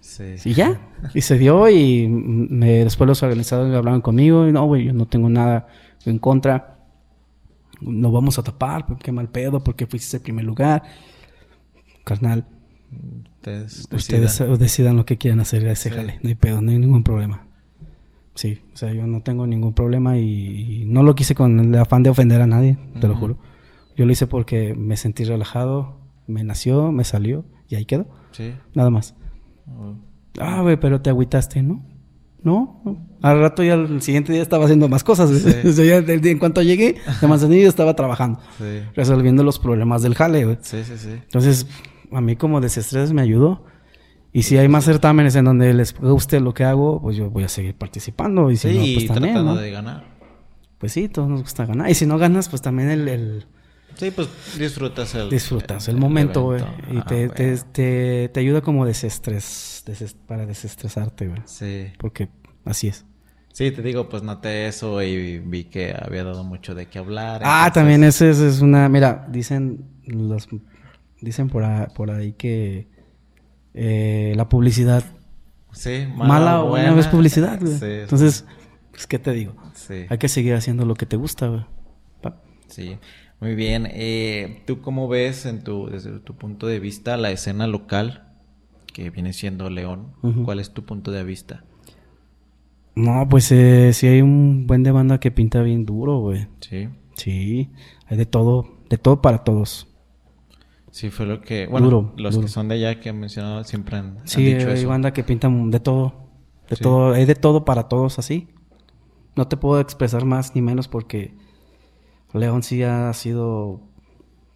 [0.00, 0.34] Sí.
[0.44, 0.80] Y ya,
[1.14, 5.06] y se dio y me, después los organizadores hablaban conmigo y no, güey, yo no
[5.06, 5.66] tengo nada
[6.04, 6.78] en contra.
[7.80, 10.82] No vamos a tapar, qué mal pedo, porque fuiste el primer lugar.
[12.04, 12.46] Carnal,
[13.36, 14.58] Ustedes ustedes decidan.
[14.58, 15.96] decidan lo que quieran hacer, ese Sí.
[15.96, 17.46] jale, no hay pedo, no hay ningún problema.
[18.34, 21.74] Sí, o sea, yo no tengo ningún problema y, y no lo quise con el
[21.80, 23.38] afán de ofender a nadie, te lo juro.
[23.96, 28.52] Yo lo hice porque me sentí relajado, me nació, me salió y ahí quedó, Sí.
[28.74, 29.14] nada más.
[29.66, 29.96] Ah, huevo.
[30.38, 31.84] Ah, güey, pero te agüitaste, ¿no?
[32.42, 33.06] No, no.
[33.22, 35.30] Al rato ya el siguiente día estaba haciendo más cosas.
[35.30, 35.52] Sí.
[35.68, 38.80] O sea, ya el día- en cuanto llegué de Manzanillo estaba trabajando, Sí.
[38.96, 40.58] resolviendo los problemas del jale, güey.
[40.62, 41.10] Sí, sí, sí.
[41.10, 41.66] Entonces,
[42.10, 43.64] a mí como desestrés me ayudó.
[44.32, 47.44] Y si hay más certámenes en donde les guste lo que hago, pues yo voy
[47.44, 48.50] a seguir participando.
[48.50, 49.60] Y si Sí, no, y pues también, tratando ¿no?
[49.60, 50.04] de ganar.
[50.78, 51.90] Pues sí, todos nos gusta ganar.
[51.90, 53.46] Y si no ganas, pues también el, el-
[53.96, 54.28] Sí, pues
[54.58, 55.30] disfrutas el...
[55.30, 56.62] disfrutas el, momento, güey.
[56.90, 61.42] Y Ah, te, te, te, te ayuda como desestrés, deses- para desestresarte, güey.
[61.46, 61.92] Sí.
[61.98, 62.28] Porque
[62.64, 63.04] así es.
[63.52, 67.42] Sí, te digo, pues noté eso y vi que había dado mucho de qué hablar.
[67.44, 68.88] Ah, entonces- también ese es, una...
[68.88, 70.48] Mira, dicen los
[71.20, 72.88] dicen por ahí, por ahí que
[73.74, 75.04] eh, la publicidad
[75.72, 77.78] Sí, mala, o buena es publicidad, güey.
[77.78, 78.44] Sí, Entonces,
[78.90, 79.54] pues, ¿qué te digo?
[79.74, 80.06] sí.
[80.08, 81.64] Hay que seguir haciendo lo que te gusta, güey.
[82.68, 82.98] Sí,
[83.42, 83.86] muy bien.
[83.90, 88.32] Eh, ¿Tú cómo ves en tu, desde tu punto de vista la escena local
[88.92, 90.12] que viene siendo León?
[90.44, 91.64] ¿Cuál es tu punto de vista?
[92.94, 96.46] No, pues eh, sí hay un buen de banda que pinta bien duro, güey.
[96.60, 97.70] Sí, Sí,
[98.06, 99.86] hay de todo, de todo para todos.
[100.90, 102.46] sí fue lo que, bueno, Duro, los duro.
[102.46, 104.88] que son de allá que han mencionado siempre han, han Sí, dicho hay eso.
[104.88, 106.28] banda que pinta de todo,
[106.68, 106.82] de Sí.
[106.82, 108.48] todo, hay de todo para todos así.
[109.36, 111.34] No te puedo expresar más ni menos porque
[112.34, 113.80] León sí ha sido,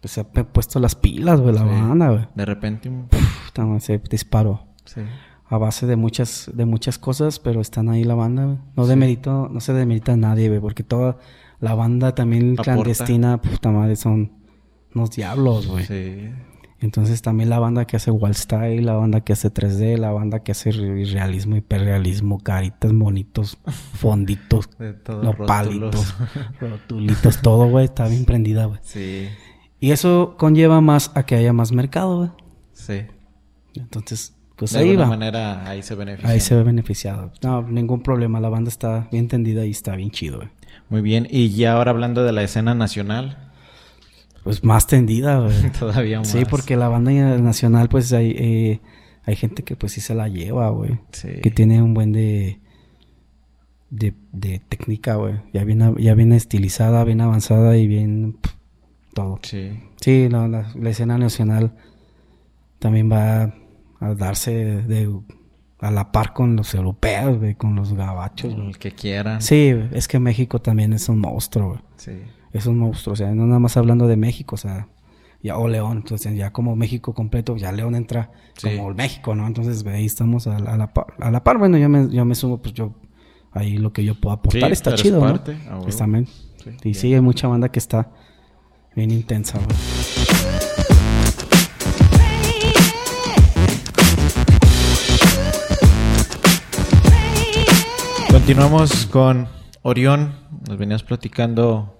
[0.01, 1.67] pues se ha puesto las pilas, güey, la Sí.
[1.67, 2.27] banda, güey.
[2.35, 5.01] De repente, madre, se disparó sí,
[5.49, 8.57] a base de muchas, de muchas cosas, pero están ahí la banda, güey.
[8.75, 11.17] No demerito, no se demerita a nadie, güey, porque toda
[11.59, 14.31] la banda también clandestina, puta madre, son
[14.93, 15.85] unos diablos, güey.
[15.85, 16.29] sí,
[16.79, 20.43] Entonces también la banda que hace wall style, la banda que hace 3D, la banda
[20.43, 23.57] que hace re- realismo, hiperrealismo, caritas, monitos,
[23.93, 24.69] fonditos,
[25.03, 26.15] todos nopalitos,
[26.61, 28.79] rotulitos, todo, güey, está bien prendida, güey.
[28.83, 29.27] Sí,
[29.79, 32.29] Y eso conlleva más a que haya más mercado, güey.
[32.73, 33.01] sí.
[33.75, 35.09] Entonces, pues de ahí alguna va.
[35.11, 36.29] manera ahí se beneficia.
[36.31, 37.31] Ahí se ve beneficiado.
[37.43, 40.49] No, ningún problema, la banda está bien tendida y está bien chido, güey.
[40.89, 41.27] Muy bien.
[41.29, 43.46] Y ya ahora hablando de la escena nacional,
[44.47, 45.71] Pues más tendida, güey.
[45.79, 46.29] todavía más.
[46.29, 48.81] Sí, porque la banda nacional, pues hay, eh,
[49.23, 50.99] hay gente que pues sí se la lleva, güey.
[51.11, 51.29] Sí.
[51.43, 52.59] Que tiene un buen de,
[53.89, 55.35] de, de técnica, güey.
[55.53, 58.53] Ya viene, ya viene estilizada, bien avanzada y bien pff,
[59.13, 59.39] todo.
[59.43, 61.73] Sí, Sí, la, la, la escena nacional
[62.79, 63.53] también va
[63.99, 65.11] a darse de,
[65.79, 68.67] a la par con los europeos, güey, con los gabachos, güey.
[68.67, 69.41] el que quieran.
[69.41, 71.79] Sí, es que México también es un monstruo, güey.
[71.97, 72.11] Sí.
[72.53, 74.87] Es un monstruo, o sea, no nada más hablando de México, o sea,
[75.43, 78.69] ya, o León, entonces ya como México completo, ya León entra Sí.
[78.75, 79.45] como el México, ¿no?
[79.45, 82.25] Entonces ahí estamos a, la- a la par, a la par, bueno, yo me, yo
[82.25, 82.93] me sumo, pues yo,
[83.51, 85.83] ahí lo que yo puedo aportar Sí, está chido, parte, ¿no?
[85.87, 86.95] Sí, y bien.
[86.95, 88.09] sí, hay mucha banda que está
[88.95, 90.77] bien intensa, güey.
[98.31, 99.47] Continuamos con
[99.81, 100.33] Orión.
[100.67, 101.96] Nos venías platicando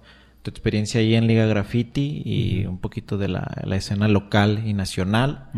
[0.48, 4.74] tu experiencia ahí en Liga Graffiti y un poquito de la, la escena local y
[4.74, 5.50] nacional.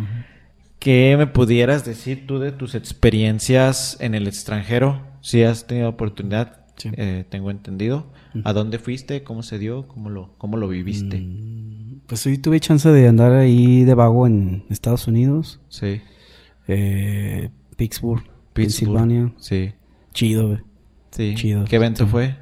[0.80, 5.02] ¿Qué me pudieras decir tú de tus experiencias en el extranjero?
[5.22, 6.90] Si has tenido oportunidad, Sí.
[6.96, 8.08] eh, tengo entendido.
[8.46, 9.22] ¿A dónde fuiste?
[9.22, 9.88] ¿Cómo se dio?
[9.90, 11.20] ¿Cómo lo, cómo lo viviste?
[11.20, 15.60] Mm, Pues sí, tuve chance de andar ahí de vago en Estados Unidos.
[15.70, 16.02] Sí.
[16.68, 18.24] Eh, Pittsburgh,
[18.54, 19.32] Pensilvania.
[19.38, 19.74] Sí.
[20.14, 20.60] Chido.
[21.12, 21.34] Sí.
[21.36, 21.66] Chido.
[21.66, 22.10] ¿Qué evento Sí.
[22.12, 22.36] fue?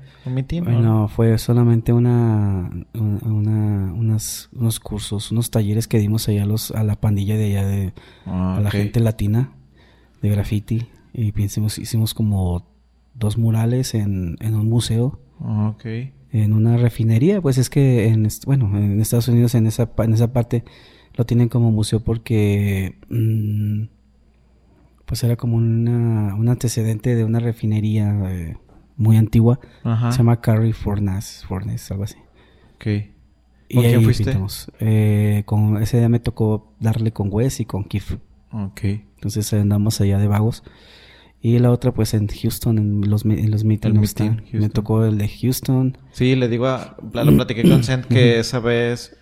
[0.73, 6.71] Bueno, fue solamente una, una, unas, unos cursos, unos talleres que dimos allá a, los,
[6.71, 7.93] a la pandilla de allá, de,
[8.25, 9.51] Ah, a la gente latina
[10.21, 10.87] de graffiti.
[11.13, 12.67] Y hicimos, hicimos como
[13.13, 15.85] dos murales en, en un museo, Ah, ok.
[16.31, 17.41] en una refinería.
[17.41, 20.63] Pues es que, en, bueno, en Estados Unidos en esa, en esa parte
[21.15, 22.97] lo tienen como museo porque...
[23.09, 23.83] mm,
[25.05, 28.57] pues era como una, un antecedente de una refinería eh,
[28.97, 29.59] muy antigua.
[29.83, 30.11] Ajá.
[30.11, 32.17] Se llama Carrie Furnace, Furnace, algo así.
[32.75, 32.85] Ok.
[33.69, 34.37] Y ¿Con quién ahí fuiste?
[34.79, 38.17] Eh, con, ese día me tocó darle con Wes y con Keith.
[38.51, 38.83] Ok.
[38.83, 40.63] Entonces andamos allá de vagos.
[41.41, 44.19] Y la otra, pues en Houston, en los, en los meetings.
[44.19, 45.97] Meeting, Me tocó el de Houston.
[46.11, 46.97] Sí, le digo a...
[47.13, 49.15] Lo platiqué con Sent que esa vez...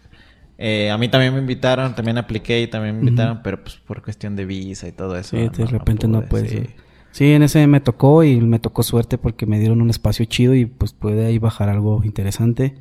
[0.57, 4.01] eh, a mí también me invitaron, también apliqué y también me invitaron, pero pues por
[4.01, 5.35] cuestión de visa y todo eso.
[5.35, 6.51] Sí, de repente no, pude, puedes.
[6.51, 6.75] sí.
[7.15, 10.53] Sí, en ese me tocó y me tocó suerte porque me dieron un espacio chido
[10.53, 12.75] y pues pude ahí bajar algo interesante.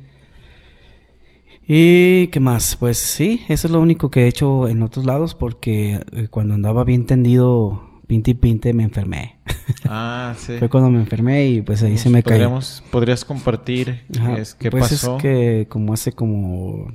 [1.65, 2.75] ¿Y qué más?
[2.75, 6.53] Pues sí, eso es lo único que he hecho en otros lados porque eh, cuando
[6.53, 9.37] andaba bien tendido, pinte y pinte, me enfermé.
[9.87, 10.57] Ah, sí.
[10.59, 12.49] Fue cuando me enfermé y pues ahí se me cayó.
[12.49, 15.15] Podríamos- ¿Podrías compartir Ajá, es, qué pues pasó?
[15.15, 16.91] es que como hace como...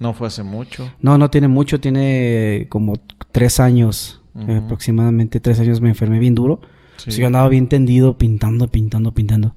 [0.00, 0.90] No fue hace mucho.
[1.02, 2.94] No, no tiene mucho, tiene como
[3.30, 4.50] tres años, Ujú.
[4.50, 6.60] eh, aproximadamente tres años me enfermé bien duro.
[6.98, 7.10] Sí.
[7.12, 9.54] Sí, yo andaba bien tendido, pintando, pintando, pintando.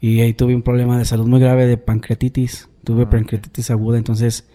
[0.00, 2.68] Y ahí tuve un problema de salud muy grave de pancreatitis.
[2.84, 4.48] Tuve Ah, pancreatitis aguda, entonces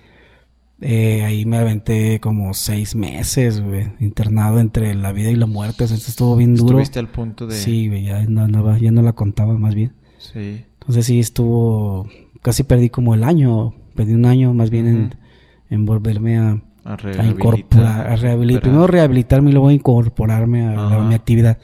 [0.81, 5.83] eh, ahí me aventé como seis meses, güey, internado entre la vida y la muerte.
[5.83, 6.69] O sea, estuvo bien duro.
[6.79, 7.55] Estuviste al punto de...
[7.55, 9.93] Sí, güey, ya no, ya no la contaba más bien.
[10.17, 10.63] Sí.
[10.79, 12.09] Entonces sí estuvo,
[12.41, 15.13] casi perdí como el año, perdí un año más bien en, Ujú.
[15.69, 21.57] en volverme a, A, rehabilitar, primero rehabilitarme y luego incorporarme a, mi actividad.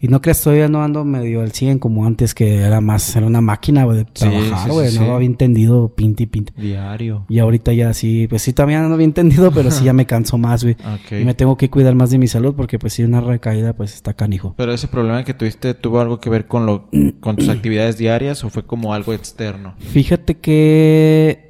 [0.00, 3.26] Y no creas, todavía no ando medio al 100 como antes, que era más, era
[3.26, 5.10] una máquina de Sí, trabajar, sí, güey, sí, no sí.
[5.10, 6.52] había entendido, pinte y pinte.
[6.56, 7.24] Diario.
[7.28, 10.38] Y ahorita ya sí, pues sí, todavía no había entendido, pero sí ya me canso
[10.38, 10.76] más, güey.
[11.10, 13.94] Y me tengo que cuidar más de mi salud porque pues si una recaída, pues
[13.94, 14.54] está canijo.
[14.56, 16.88] Pero ese problema que tuviste tuvo algo que ver con lo
[17.18, 19.74] con tus actividades diarias o fue como algo externo.
[19.78, 21.47] Fíjate que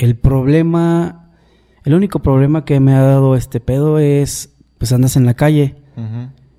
[0.00, 1.30] el problema,
[1.84, 5.76] el único problema que me ha dado este pedo es, pues andas en la calle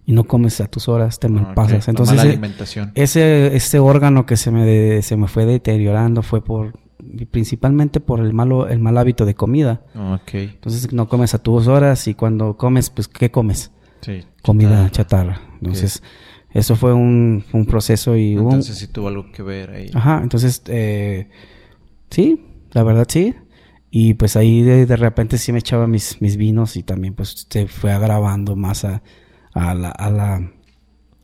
[0.05, 1.87] y no comes a tus horas, te malpasas.
[1.87, 2.91] Entonces, mala alimentación.
[2.95, 6.73] ese, ese órgano que se me, de- se me fue deteriorando fue por,
[7.31, 9.81] principalmente por el malo, el mal hábito de comida.
[9.95, 10.33] Ok.
[10.35, 13.71] Entonces no comes a tus horas y cuando comes, pues ¿qué comes?
[14.01, 14.23] Sí.
[14.43, 15.35] Comida chatarra.
[15.35, 15.57] chatarra.
[15.61, 16.03] Entonces,
[16.51, 19.89] eso fue un, un proceso y hubo Entonces sí tuvo algo que ver ahí.
[19.93, 21.29] Ajá, entonces, eh,
[22.09, 23.35] sí, la verdad sí.
[23.89, 27.47] Y pues ahí de, de repente sí me echaba mis, mis vinos y también pues
[27.49, 29.01] se fue agravando más a,
[29.53, 30.51] a la, a la,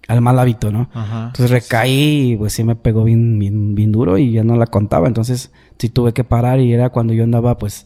[0.07, 0.89] al mal hábito, ¿no?
[0.93, 1.27] Ajá.
[1.27, 4.67] Entonces recaí y pues sí me pegó bien, bien, bien duro y ya no la
[4.67, 5.07] contaba.
[5.07, 7.85] Entonces sí tuve que parar y era cuando yo andaba pues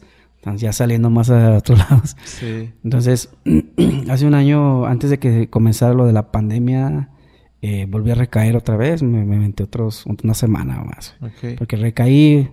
[0.56, 2.16] ya saliendo más a otros lados.
[2.24, 2.72] Sí.
[2.82, 3.30] Entonces,
[4.08, 7.10] hace un año, antes de que comenzara lo de la pandemia,
[7.60, 9.02] eh, volví a recaer otra vez.
[9.02, 11.14] Me, me otros, una semana más.
[11.20, 11.56] Ok.
[11.58, 12.50] Porque recaí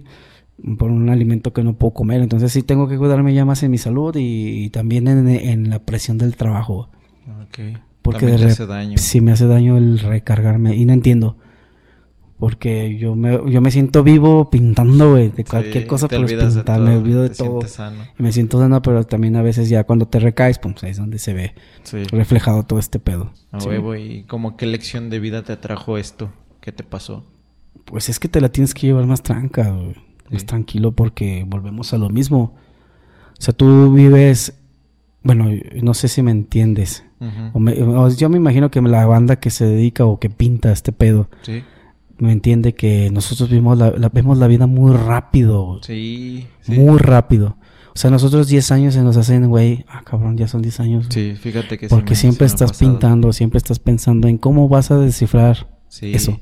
[0.78, 2.22] por un alimento que no puedo comer.
[2.22, 5.70] Entonces sí tengo que cuidarme ya más en mi salud y, y también en, en
[5.70, 6.90] la presión del trabajo.
[7.44, 7.60] Ok.
[8.02, 8.98] Porque de hace daño.
[8.98, 10.76] Sí me hace daño el recargarme.
[10.76, 11.38] Y no entiendo.
[12.38, 15.30] Porque yo me, yo me siento vivo pintando, güey.
[15.30, 16.80] De cualquier Sí, cosa, de pintar.
[16.80, 17.62] Me olvido de todo.
[17.68, 18.02] sano.
[18.18, 20.98] Y me siento sano, pero también a veces ya cuando te recaes, pues ahí es
[20.98, 21.54] donde se ve
[21.84, 22.04] Sí.
[22.06, 23.34] reflejado todo este pedo.
[23.52, 23.68] A Sí.
[23.68, 23.94] huevo.
[23.96, 26.32] ¿Y como qué lección de vida te atrajo esto?
[26.62, 27.26] ¿Qué te pasó?
[27.84, 29.96] Pues es que te la tienes que llevar más tranca, güey.
[30.38, 30.46] Sí.
[30.46, 32.54] tranquilo porque volvemos a lo mismo.
[33.38, 34.54] O sea, tú vives...
[35.24, 35.48] Bueno,
[35.82, 37.04] no sé si me entiendes.
[37.54, 40.72] O me- o yo me imagino que la banda que se dedica o que pinta
[40.72, 41.62] este pedo Sí.
[42.18, 45.80] me entiende que nosotros vimos la, la- vemos la vida muy rápido.
[45.84, 46.48] Sí.
[46.62, 46.72] Sí.
[46.80, 47.58] Muy rápido.
[47.94, 51.08] O sea, nosotros 10 años se nos hacen, güey, ah, cabrón, ya son 10 años.
[51.10, 54.30] Sí, fíjate que sí Porque me- siempre sí me ha estás pintando, siempre estás pensando
[54.30, 56.14] en cómo vas a descifrar Sí.
[56.14, 56.40] eso.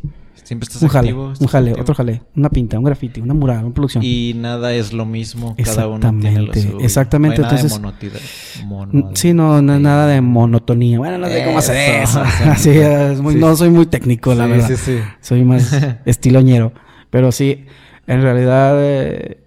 [0.47, 1.81] Siempre estás Un jale, activo, un jale, activo.
[1.81, 4.01] otro jale, una pinta, un graffiti, una mural, una producción.
[4.01, 5.57] Y nada es lo mismo.
[5.61, 6.79] Cada uno tiene lo Exactamente, suyo.
[6.79, 10.99] exactamente, No hay nada de mono- Sí, no, no es nada de monotonía.
[10.99, 12.29] Bueno, no sé cómo hacer Eso, eso.
[12.43, 12.49] eso.
[12.51, 13.39] Así es muy, Sí.
[13.41, 14.67] no soy muy técnico, la Sí, verdad.
[14.69, 14.99] sí, sí.
[15.19, 15.73] Soy más
[16.05, 16.71] estiloñero.
[17.09, 17.65] Pero sí,
[18.07, 19.43] en realidad, eh,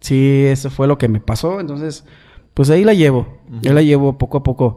[0.00, 1.58] sí, eso fue lo que me pasó.
[1.58, 2.04] Entonces,
[2.52, 3.38] pues ahí la llevo.
[3.62, 4.76] Yo la llevo poco a poco.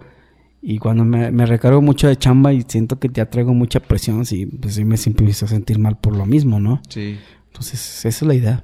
[0.61, 4.25] Y cuando me, me recargo mucho de chamba y siento que ya traigo mucha presión,
[4.25, 6.81] sí, pues sí me empiezo a sentir mal por lo mismo, ¿no?
[6.89, 7.17] Sí.
[7.47, 8.63] Entonces, esa es la idea.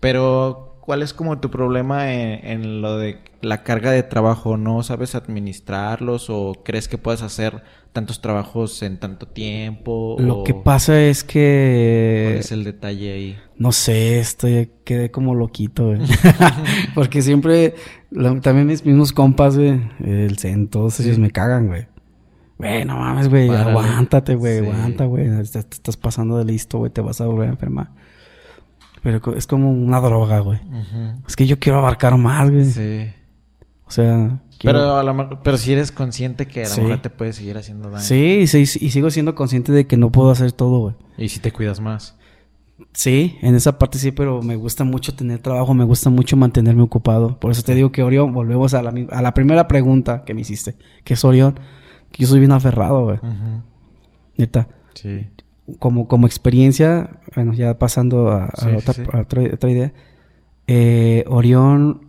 [0.00, 4.56] Pero, ¿cuál es como tu problema en, lo de la carga de trabajo?
[4.56, 7.62] ¿No sabes administrarlos o crees que puedes hacer
[7.96, 10.18] tantos trabajos en tanto tiempo?
[10.18, 12.26] Lo que pasa es que...
[12.26, 13.38] ¿Cuál es el detalle ahí?
[13.56, 16.00] No sé, estoy quedé como loquito, güey.
[16.94, 17.74] Porque siempre,
[18.42, 21.86] también mis mismos compas, güey, el CEN, todos ellos me cagan, güey.
[22.58, 25.30] Güey, no mames, güey, aguántate, güey, aguanta, güey.
[25.50, 27.92] Te, estás pasando de listo, güey, te vas a volver a enfermar.
[29.02, 30.60] Pero es como una droga, güey.
[31.26, 32.66] Es que yo quiero abarcar más, güey.
[32.66, 33.06] Sí.
[33.86, 34.38] O sea...
[34.62, 38.02] Pero, a pero si eres consciente que a lo mejor te puede seguir haciendo daño.
[38.02, 40.94] Sí, sí, y sigo siendo consciente de que no puedo hacer todo, güey.
[41.18, 42.16] Y si te cuidas más.
[42.92, 46.82] Sí, en esa parte sí, pero me gusta mucho tener trabajo, me gusta mucho mantenerme
[46.82, 47.38] ocupado.
[47.38, 50.42] Por eso te digo que Orión, volvemos a la, a la primera pregunta que me
[50.42, 51.58] hiciste, que es Orión,
[52.18, 53.18] yo soy bien aferrado, güey.
[54.36, 54.68] Neta.
[54.94, 55.26] Sí.
[55.78, 59.20] Como, como experiencia, bueno, ya pasando a, otra,
[59.52, 59.92] otra, idea,
[60.66, 62.05] eh, Orión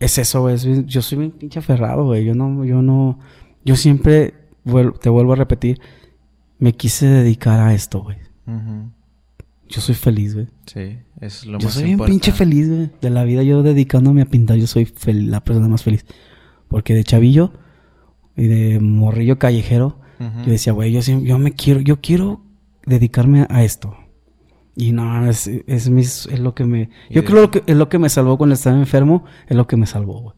[0.00, 0.56] es eso, güey.
[0.86, 2.24] Yo soy bien pinche aferrado, güey.
[2.24, 3.18] Yo no, yo no,
[3.64, 4.34] yo siempre,
[5.00, 5.80] te vuelvo a repetir,
[6.58, 8.16] me quise dedicar a esto, güey.
[9.68, 10.48] Yo soy feliz, güey.
[10.66, 12.90] Sí, es lo yo más Yo soy bien pinche feliz, güey.
[13.00, 16.04] De la vida, yo dedicándome a pintar, yo soy la persona más feliz.
[16.66, 17.52] Porque de chavillo
[18.36, 22.42] y de morrillo callejero, yo decía, güey, yo, yo me quiero, yo quiero
[22.84, 23.96] dedicarme a esto.
[24.80, 26.88] Y no, es, es, mis, es lo que me...
[27.10, 29.86] Yo creo que es lo que me salvó cuando estaba enfermo, es lo que me
[29.86, 30.34] salvó, güey.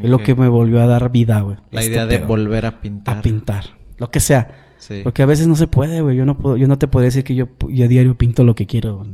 [0.00, 1.56] Es lo que me volvió a dar vida, güey.
[1.72, 3.18] La este idea de volver a pintar.
[3.18, 3.64] A pintar.
[3.98, 4.68] Lo que sea.
[5.02, 6.16] Porque a veces no se puede, güey.
[6.16, 8.54] Yo no puedo, yo no te puedo decir que yo, yo a diario pinto lo
[8.54, 9.04] que quiero.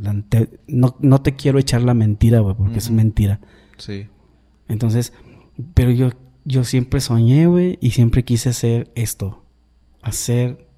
[0.66, 3.41] no, no te quiero echar la mentira, güey, porque es mentira.
[3.79, 4.09] Sí.
[4.68, 5.14] Entonces,
[5.72, 6.11] pero yo,
[6.45, 9.43] yo siempre soñé, güey, y siempre quise hacer esto.
[10.03, 10.68] Hacer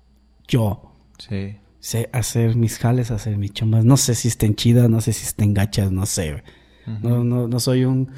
[0.47, 0.93] yo.
[1.19, 1.57] Sí.
[1.81, 3.85] Sé hacer mis jales, hacer mis chombas.
[3.85, 7.01] No sé si estén chidas, no sé si estén gachas, no sé, güey.
[7.03, 8.11] no, no, no soy un,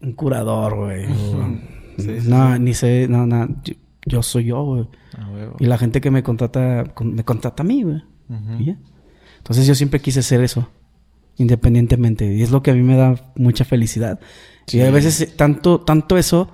[0.00, 1.06] un curador, güey.
[2.26, 3.48] no, ni sé, no, no.
[4.04, 4.88] Yo, soy yo, güey.
[5.58, 8.02] y la gente que me contrata, me contrata a mí, güey.
[9.38, 10.68] Entonces yo siempre quise hacer eso.
[11.38, 12.32] Independientemente.
[12.32, 14.20] Y es lo que a mí me da mucha felicidad.
[14.72, 16.50] Y a veces tanto, tanto eso,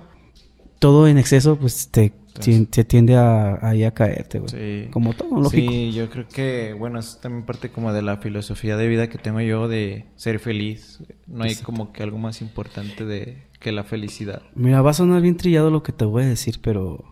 [0.79, 4.49] todo en exceso, pues te se tiende a, ahí a caerte, güey.
[4.49, 4.89] Sí.
[4.91, 5.71] Como todo, lógico.
[5.71, 9.17] Sí, yo creo que, bueno, es también parte como de la filosofía de vida que
[9.17, 11.03] tengo yo de ser feliz.
[11.27, 14.41] No hay como que algo más importante de que la felicidad.
[14.55, 17.03] Mira, va a sonar bien trillado lo que te voy a decir, pero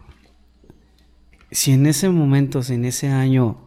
[1.52, 3.58] si en ese momento, si en ese año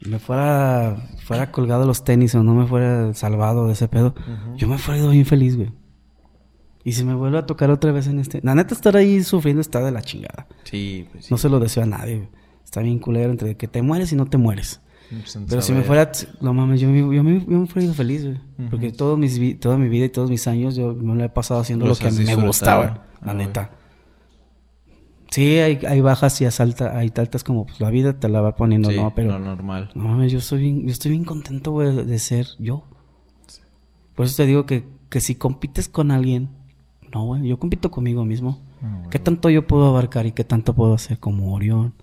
[0.00, 4.14] me fuera, fuera colgado los tenis o no me fuera salvado de ese pedo,
[4.56, 5.70] yo me fuera ido bien feliz, güey.
[6.84, 8.40] Y si me vuelve a tocar otra vez en este...
[8.42, 10.46] La neta, estar ahí sufriendo está de la chingada.
[10.64, 11.32] Sí, pues sí.
[11.32, 12.28] No se lo deseo a nadie.
[12.62, 14.82] Está bien culero entre que te mueres y no te mueres.
[15.08, 16.12] Pues, Pero si me fuera...
[16.42, 18.38] No mames, yo, yo, me, yo me fuera feliz, güey.
[18.68, 21.60] Porque todo mis, toda mi vida y todos mis años yo me lo he pasado
[21.60, 23.06] haciendo lo que me gustaba.
[23.24, 23.70] La ah, neta.
[25.30, 28.54] Sí, hay, hay bajas y asalta, hay altas como pues, la vida te la va
[28.56, 29.14] poniendo, ¿no?
[29.14, 29.38] Pero...
[29.38, 29.90] normal.
[29.94, 32.84] No mames, yo estoy bien, yo estoy bien contento, güey, de ser yo.
[34.14, 36.50] Por eso te digo que, que si compites con alguien
[37.14, 38.58] no, güey, yo compito conmigo mismo.
[38.82, 41.94] Ah, ¿Qué tanto yo puedo abarcar y qué tanto puedo hacer como Orión?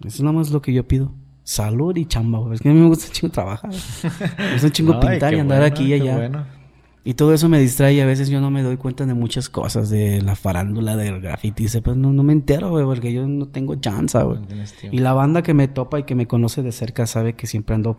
[0.00, 1.10] Eso es nada más lo que yo pido.
[1.42, 2.54] Salud y chamba, güey.
[2.54, 3.70] Es que a mí me gusta un chingo trabajar.
[4.38, 6.46] me gusta un chingo pintar y andar aquí y allá.
[7.02, 9.48] Y todo eso me distrae y a veces yo no me doy cuenta de muchas
[9.48, 11.66] cosas, de la farándula, del graffiti.
[11.80, 14.38] Pues no, no me entero, güey, porque yo no tengo chance, güey.
[14.92, 17.74] y la banda que me topa y que me conoce de cerca sabe que siempre
[17.74, 17.96] ando...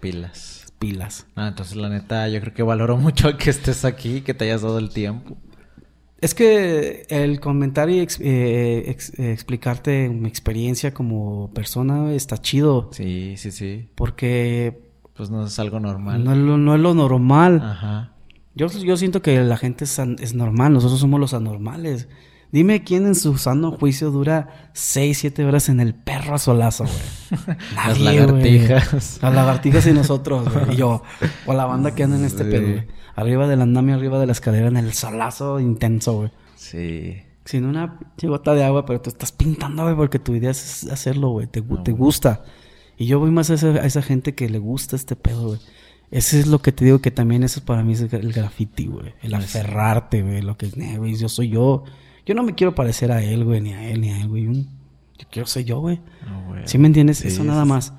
[0.00, 0.51] Pilas
[0.82, 1.28] pilas.
[1.36, 4.62] Ah, entonces la neta, yo creo que valoro mucho que estés aquí, que te hayas
[4.62, 5.36] dado el tiempo.
[6.20, 12.90] Es que el comentar y eh, explicarte mi experiencia como persona está chido.
[12.92, 13.88] Sí, sí, sí.
[13.96, 14.88] Porque...
[15.14, 16.22] Pues no es algo normal.
[16.22, 17.60] No es lo, no es lo normal.
[17.62, 18.12] Ajá.
[18.54, 22.08] Yo, yo siento que la gente es, es normal, nosotros somos los anormales.
[22.52, 26.84] Dime quién en su sano juicio dura 6, 7 horas en el perro a solazo,
[26.84, 27.56] güey.
[27.74, 29.18] Las lagartijas.
[29.22, 30.74] Las lagartijas y nosotros, güey.
[30.74, 31.02] Y yo,
[31.46, 32.86] o la banda que anda en este pedo, güey.
[33.16, 36.30] Arriba del andamio, arriba de la escalera, en el solazo intenso, güey.
[36.54, 37.22] Sí.
[37.46, 41.30] Sin una gota de agua, pero tú estás pintando, güey, porque tu idea es hacerlo,
[41.30, 41.46] güey.
[41.46, 42.44] Te, te gusta.
[42.98, 45.60] Y yo voy más a esa, a esa gente que le gusta este pedo, güey.
[46.10, 49.14] Ese es lo que te digo que también eso para mí es el graffiti, güey.
[49.22, 50.42] El aferrarte, güey.
[50.42, 51.84] Lo que, eh, güey, yo soy yo.
[52.24, 54.44] Yo no me quiero parecer a él, güey, ni a él, ni a él, güey.
[54.44, 56.00] Yo quiero ser yo, güey.
[56.64, 57.24] ¿Sí me entiendes?
[57.24, 57.92] Eso nada más.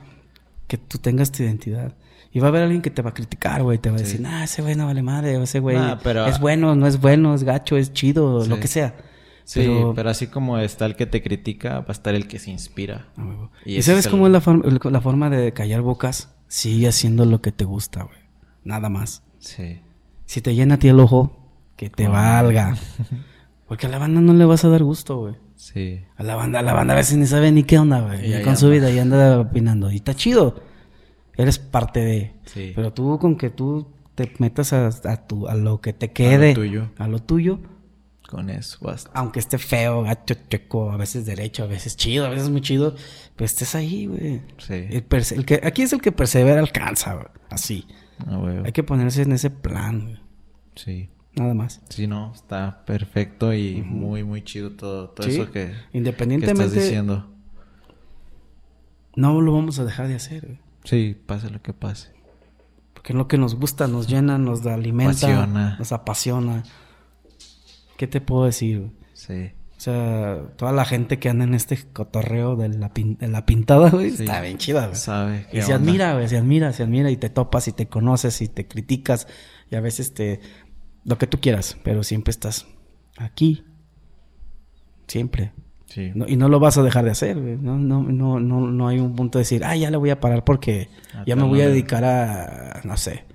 [0.68, 1.96] Que tú tengas tu identidad.
[2.32, 3.78] Y va a haber alguien que te va a criticar, güey.
[3.78, 5.42] Te va a decir, nah, ese güey no vale madre.
[5.42, 5.78] Ese güey
[6.28, 8.96] es bueno, no es bueno, es gacho, es chido, lo que sea.
[9.46, 10.10] Sí, pero...
[10.10, 13.10] así como está el que te critica, va a estar el que se inspira.
[13.66, 16.34] ¿Y, sabes cómo es la, la forma de callar bocas?
[16.48, 18.18] Sigue haciendo lo que te gusta, güey.
[18.64, 19.24] Nada más.
[19.40, 19.82] Sí.
[20.26, 22.78] Si te llena a ti el ojo, que te valga.
[23.74, 25.34] Porque a la banda no le vas a dar gusto, güey.
[25.56, 26.00] Sí.
[26.18, 28.44] A la banda, a la banda a veces ni sabe ni qué onda, güey.
[28.44, 29.90] Con su vida y anda opinando.
[29.90, 30.62] Y está chido.
[31.36, 32.34] Eres parte de.
[32.46, 32.74] Sí.
[32.76, 34.92] Pero tú con que tú te metas a,
[35.26, 36.52] tu, a lo que te quede.
[36.52, 36.90] A lo tuyo.
[37.00, 37.60] A lo tuyo.
[38.30, 39.10] Con eso basta.
[39.16, 42.94] Aunque esté feo, gacho, checo, a veces derecho, a veces chido, a veces muy chido.
[43.36, 44.44] Pues estés ahí, güey.
[44.60, 44.86] Sí.
[44.92, 47.26] El, que, aquí es el que persevera alcanza, güey.
[47.50, 47.88] Así.
[48.64, 50.20] Hay que ponerse en ese plan, güey.
[50.76, 51.10] Sí.
[51.36, 51.82] Nada más.
[51.90, 57.30] Sí, no, está perfecto y muy, muy chido todo, todo eso que, Independientemente, estás diciendo.
[59.16, 60.46] No lo vamos a dejar de hacer.
[60.46, 60.60] Güey.
[60.84, 62.12] Sí, pase lo que pase.
[62.94, 66.64] Porque es lo que nos gusta, nos llena, nos alimenta, nos apasiona.
[67.98, 68.92] ¿Qué te puedo decir?
[69.14, 69.52] Sí.
[69.78, 74.08] O sea, toda la gente que anda en este cotorreo de la, la pintada, güey,
[74.08, 74.96] está bien chida, güey.
[74.96, 75.48] Sabe.
[75.52, 78.48] Y se admira, güey, se admira, se admira y te topas y te conoces y
[78.48, 79.28] te criticas
[79.70, 80.40] y a veces te
[81.06, 82.68] lo que tú quieras, pero siempre estás
[83.18, 83.64] aquí.
[85.08, 85.52] Siempre.
[85.86, 86.12] Sí.
[86.28, 89.16] y no lo vas a dejar de hacer, No, no, no, no, no hay un
[89.16, 91.68] punto de decir, ah, ya le voy a parar porque ah, ya me voy a
[91.68, 93.26] dedicar a, no sé.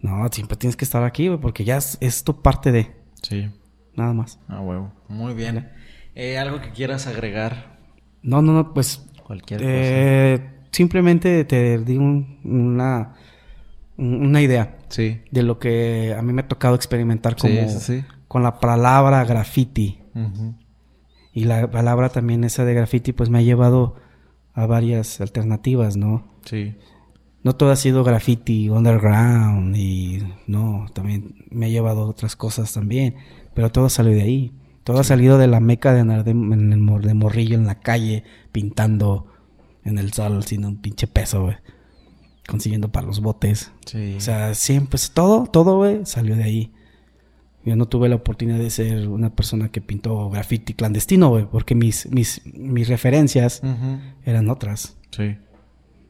[0.00, 2.92] No, siempre tienes que estar aquí, güey, porque ya es, tu parte de.
[3.22, 3.48] Sí.
[3.94, 4.38] Nada más.
[4.48, 4.92] Ah, huevo.
[5.08, 5.70] Muy bien.
[6.14, 7.78] Eh, ¿Algo que quieras agregar?
[8.22, 9.08] No, no, no, pues.
[9.24, 10.68] Cualquier eh, cosa.
[10.72, 13.14] Simplemente te di una
[13.98, 15.20] una idea sí.
[15.30, 17.54] de lo que a mí me ha tocado experimentar como,
[18.28, 20.00] con la palabra graffiti.
[21.32, 23.96] Y la palabra también esa de graffiti pues me ha llevado
[24.54, 26.26] a varias alternativas, ¿no?
[26.44, 26.76] Sí.
[27.42, 32.72] No todo ha sido graffiti underground y no, también me ha llevado a otras cosas
[32.72, 33.16] también,
[33.54, 34.52] pero todo salió de ahí.
[34.82, 39.26] Todo ha salido de la meca de andar de, de morrillo en la calle pintando
[39.84, 41.56] en el sol sin un pinche peso, güey
[42.46, 43.72] consiguiendo para los botes.
[43.84, 44.14] Sí.
[44.16, 46.72] O sea, siempre, todo, todo, güey, salió de ahí.
[47.64, 51.74] Yo no tuve la oportunidad de ser una persona que pintó graffiti clandestino, güey, porque
[51.74, 53.60] mis, mis, mis referencias
[54.24, 54.96] eran otras.
[55.10, 55.36] Sí.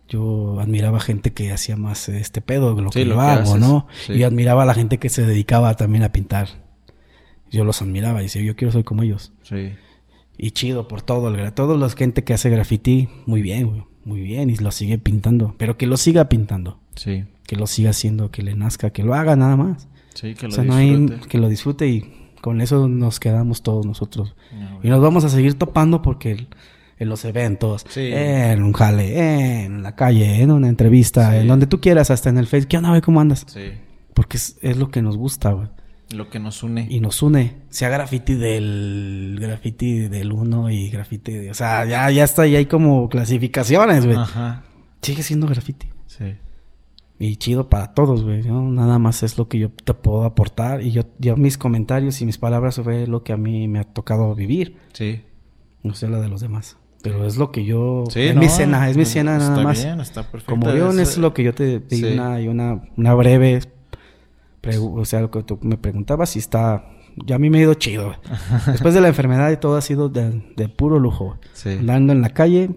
[0.09, 3.87] Yo admiraba gente que hacía más este pedo, lo que yo hago, ¿no?
[4.09, 6.49] Y admiraba a la gente que se dedicaba también a pintar.
[7.51, 9.33] Yo los admiraba y decía, yo quiero ser como ellos.
[9.43, 9.73] Sí.
[10.37, 14.49] Y chido por todo, toda la gente que hace graffiti, muy bien, güey muy bien
[14.49, 16.79] y lo sigue pintando, pero que lo siga pintando.
[16.95, 17.25] Sí.
[17.47, 19.89] Que lo siga haciendo, que le nazca, que lo haga nada más.
[20.15, 23.63] Sí, que lo o sea, No hay, que lo disfrute y con eso nos quedamos
[23.63, 24.35] todos nosotros.
[24.53, 26.47] Ah, y nos vamos a seguir topando porque
[26.99, 31.81] en los eventos, en un jale, en la calle, en una entrevista, en donde tú
[31.81, 32.69] quieras, hasta en el Facebook.
[32.69, 33.03] ¿Qué onda, güey?
[33.03, 33.45] ¿Cómo andas?
[33.49, 33.73] Sí.
[34.15, 35.69] Porque es, es lo que nos gusta, güey.
[36.11, 36.87] Lo que nos une.
[36.89, 37.63] Y nos une.
[37.69, 41.51] Sea graffiti del graffiti del uno y graffiti de...
[41.51, 44.17] O sea, ya, ya está, ya hay como clasificaciones, güey.
[44.17, 44.63] Ajá.
[45.03, 45.89] Sigue siendo graffiti.
[46.07, 46.37] Sí.
[47.19, 48.43] Y chido para todos, güey.
[48.45, 50.83] Nada más es lo que yo te puedo aportar.
[50.83, 53.85] Y yo, yo mis comentarios y mis palabras fue lo que a mí me ha
[53.85, 54.77] tocado vivir.
[54.93, 55.23] Sí.
[55.83, 56.77] No sé la de los demás.
[57.03, 58.05] Pero es lo que yo...
[58.11, 59.83] Sí, es mi escena, es mi escena nada más.
[59.83, 60.55] Bien, está perfecto.
[60.55, 63.61] Como yo, es lo que yo te di una, una, una breve
[64.81, 66.85] o sea, lo que tú me preguntabas si está...
[67.25, 68.15] Ya a mí me ha ido chido.
[68.67, 71.39] Después de la enfermedad y todo ha sido de, puro lujo.
[71.55, 71.71] Sí.
[71.71, 72.71] Andando en la calle,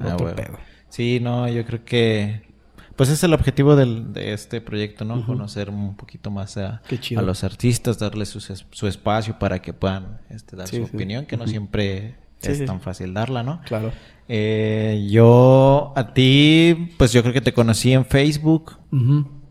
[0.00, 0.58] ah, pedo.
[0.88, 2.50] Sí, no, yo creo que...
[2.96, 5.24] Pues es el objetivo del, de este proyecto, ¿no?
[5.24, 6.82] Conocer un poquito más a,
[7.16, 11.46] a los artistas, darles su, espacio para que puedan este, dar su opinión, que no
[11.46, 13.60] siempre es tan fácil darla, ¿no?
[13.64, 13.92] Claro.
[14.28, 18.78] Eh, yo a ti, pues yo creo que te conocí en Facebook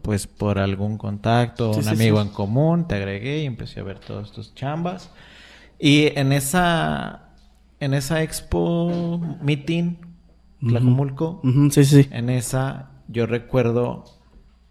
[0.02, 4.32] pues por algún contacto, un amigo en común, te agregué y empecé a ver todos
[4.32, 5.12] tus chambas.
[5.80, 7.30] Y en esa,
[7.80, 9.98] en esa expo meeting,
[10.60, 11.42] Tlajumulco,
[11.72, 12.08] sí, sí.
[12.12, 14.06] en esa yo recuerdo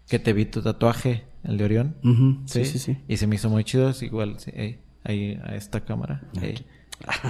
[0.07, 1.95] que te vi tu tatuaje, el de Orión.
[2.45, 2.65] ¿sí?
[2.65, 4.37] sí, sí, Y se me hizo muy chido, es igual,
[5.03, 6.23] ahí a esta cámara.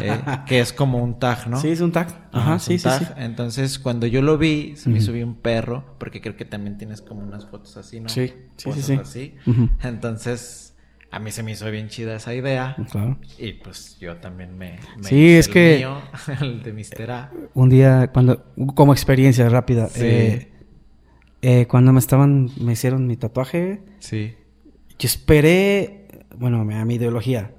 [0.01, 1.59] Eh, que es como un tag, ¿no?
[1.59, 2.29] Sí, es un tag.
[2.31, 6.35] Ajá, sí, sí, Entonces, cuando yo lo vi, se me subió un perro, porque creo
[6.35, 8.09] que también tienes como unas fotos así, ¿no?
[8.09, 8.93] Sí, sí, sí.
[8.93, 9.35] Así.
[9.83, 10.75] Entonces,
[11.11, 12.75] a mí se me hizo bien chida esa idea.
[12.89, 13.17] Claro.
[13.37, 14.79] Y pues yo también me.
[15.01, 15.85] sí, es que.
[16.41, 17.31] el de Mister A.
[17.53, 18.45] Un día, cuando.
[18.75, 19.89] Como experiencia rápida.
[19.95, 20.51] Eh,
[21.41, 22.49] eh, cuando me estaban.
[22.59, 23.81] Me hicieron mi tatuaje.
[23.99, 24.35] Sí.
[24.97, 26.07] Yo esperé.
[26.37, 27.51] Bueno, a mi ideología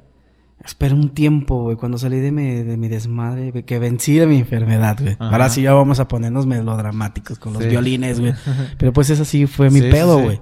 [0.65, 4.39] Espera un tiempo, güey, cuando salí de mi, de mi desmadre, que vencí de mi
[4.39, 5.17] enfermedad, güey.
[5.19, 8.33] Ahora sí ya vamos a ponernos melodramáticos con los violines, güey.
[8.79, 10.41] Pero pues esa sí fue mi pedo, güey.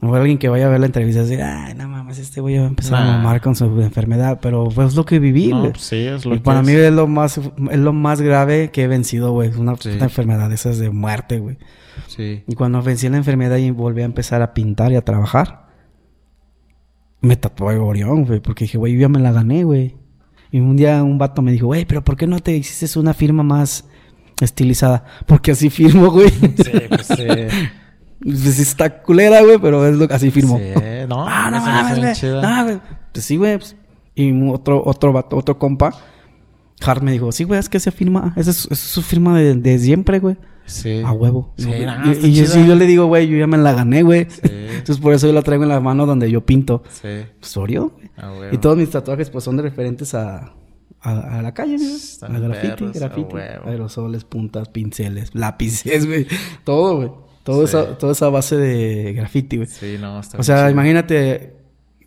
[0.00, 2.54] No alguien que vaya a ver la entrevista y decir, ay, no mames, este voy
[2.54, 4.38] a empezar a mamar con su enfermedad.
[4.40, 5.72] Pero pues es lo que viví, güey.
[5.76, 8.88] sí, es lo y para mí es lo más, es lo más grave que he
[8.88, 9.50] vencido, güey.
[9.50, 11.58] Una, una enfermedad esas de muerte, güey.
[12.06, 12.44] Sí.
[12.46, 15.69] Y cuando vencí la enfermedad y volví a empezar a pintar y a trabajar,
[17.20, 18.40] me tatué Orión, güey.
[18.40, 19.96] Porque dije, güey, yo ya me la gané, güey.
[20.50, 23.14] Y un día un vato me dijo, güey, pero ¿por qué no te hiciste una
[23.14, 23.88] firma más
[24.40, 25.04] estilizada?
[25.26, 26.30] Porque así firmo, güey.
[26.30, 27.26] Sí, pues sí.
[28.22, 30.58] Pues está culera, güey, pero es lo que así firmo.
[30.58, 31.26] Sí, no.
[31.26, 32.32] ah, no mames, güey.
[32.42, 32.80] No, güey.
[33.14, 33.56] Pues sí, güey.
[33.56, 33.74] Pues.
[34.14, 35.94] Y otro, otro vato, otro compa,
[36.84, 39.78] Hart me dijo, sí, güey, es que se firma, esa es, su firma de, de
[39.78, 40.36] siempre, güey.
[40.70, 41.02] Sí.
[41.04, 41.52] A huevo.
[41.56, 41.68] Sí,
[42.22, 44.26] y, yo, yo, le digo, güey, yo ya me la gané, güey.
[44.30, 44.40] Sí.
[44.44, 46.82] Entonces por eso yo la traigo en la mano donde yo pinto.
[46.90, 47.08] Sí.
[47.38, 48.54] Pues Oreo, güey.
[48.54, 50.54] Y todos mis tatuajes pues son de referentes a,
[51.00, 51.90] a, la calle, güey.
[52.22, 53.36] A graffiti, graffiti.
[53.64, 56.26] Aerosoles, puntas, pinceles, lápices, güey.
[56.64, 57.10] Todo, güey.
[57.42, 59.68] Todo esa, toda esa base de graffiti, güey.
[59.68, 61.56] Sí, no, está O sea, imagínate,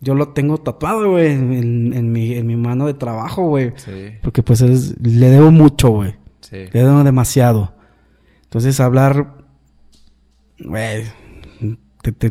[0.00, 3.72] yo lo tengo tatuado, güey, en, en, mi, en mi mano de trabajo, güey.
[3.76, 4.12] Sí.
[4.22, 6.14] Porque pues es, le debo mucho, güey.
[6.40, 6.66] Sí.
[6.72, 7.74] Le debo demasiado.
[8.54, 9.34] Entonces, hablar,
[10.60, 11.02] güey,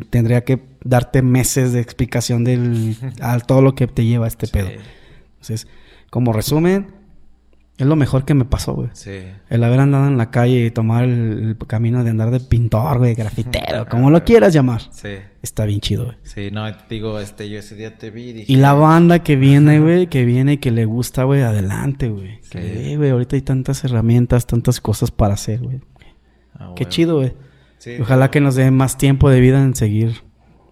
[0.10, 4.70] tendría que darte meses de explicación del, a todo lo que te lleva este pedo.
[5.34, 5.68] Entonces,
[6.10, 6.96] como resumen,
[7.78, 8.90] es lo mejor que me pasó, güey.
[8.94, 9.20] Sí.
[9.50, 13.16] El haber andado en la calle y tomar el, camino de andar de pintor, güey,
[13.16, 14.82] grafitero, como lo quieras llamar.
[14.92, 15.16] Sí.
[15.42, 16.18] Está bien chido, güey.
[16.24, 18.54] Sí, no, digo, este, yo ese día te vi y dije...
[18.54, 22.40] Y la banda que viene, güey, que viene y que le gusta, güey, adelante, güey.
[22.44, 22.96] Sí.
[22.96, 25.82] güey, ahorita hay tantas herramientas, tantas cosas para hacer, güey.
[26.60, 27.34] Ah, Qué chido, güey.
[28.00, 30.24] Ojalá que nos dé más tiempo de vida en seguir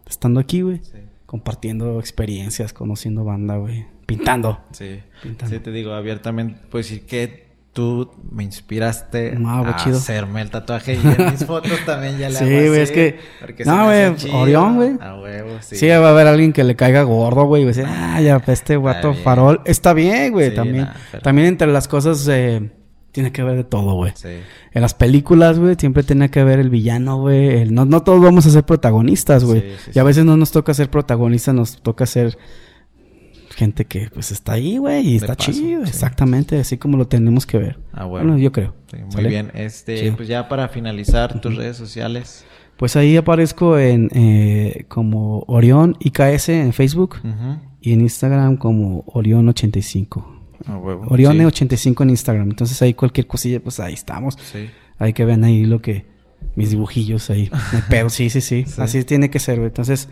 [0.08, 0.82] estando aquí, güey.
[1.26, 3.86] Compartiendo experiencias, conociendo banda, güey.
[4.06, 4.60] Pintando.
[4.72, 5.00] Sí.
[5.48, 10.98] Sí, te digo abiertamente, pues sí que tú me inspiraste a hacerme el tatuaje y
[10.98, 13.20] en mis fotos también ya le Sí, güey, es que...
[13.66, 14.92] No, güey, Orión, güey.
[15.00, 15.78] A huevo, sí.
[15.78, 19.14] Sí, va a haber alguien que le caiga gordo, güey, decir, ah, ya, este guato
[19.14, 19.62] farol.
[19.66, 20.90] Está bien, güey, también.
[21.24, 22.28] También entre las cosas...
[22.28, 22.72] Eh,
[23.12, 24.12] tiene que ver de todo, güey.
[24.16, 24.30] Sí.
[24.72, 27.70] En las películas, güey, siempre tiene que ver el villano, güey.
[27.70, 29.64] No, no todos vamos a ser protagonistas, güey.
[29.94, 32.38] y a veces no nos toca ser protagonistas, nos toca ser
[33.52, 37.58] gente que pues está ahí, güey, y está chido, exactamente, así como lo tenemos que
[37.58, 37.80] ver.
[37.94, 38.38] Ah, bueno.
[38.38, 38.74] yo creo.
[39.14, 39.52] muy bien.
[39.54, 42.46] Este, pues ya para finalizar tus redes sociales.
[42.78, 47.18] Pues ahí aparezco en eh, como Orión IKS en Facebook
[47.80, 50.41] y en Instagram como Orión85.
[51.08, 52.50] Orione 85 en Instagram.
[52.50, 54.38] Entonces ahí cualquier cosilla, pues ahí estamos.
[54.52, 54.70] Sí.
[54.98, 56.10] Hay que ver ahí lo que...
[56.56, 57.52] Mis dibujillos ahí.
[57.90, 60.10] Pero sí, sí, sí, Así tiene que ser, Entonces,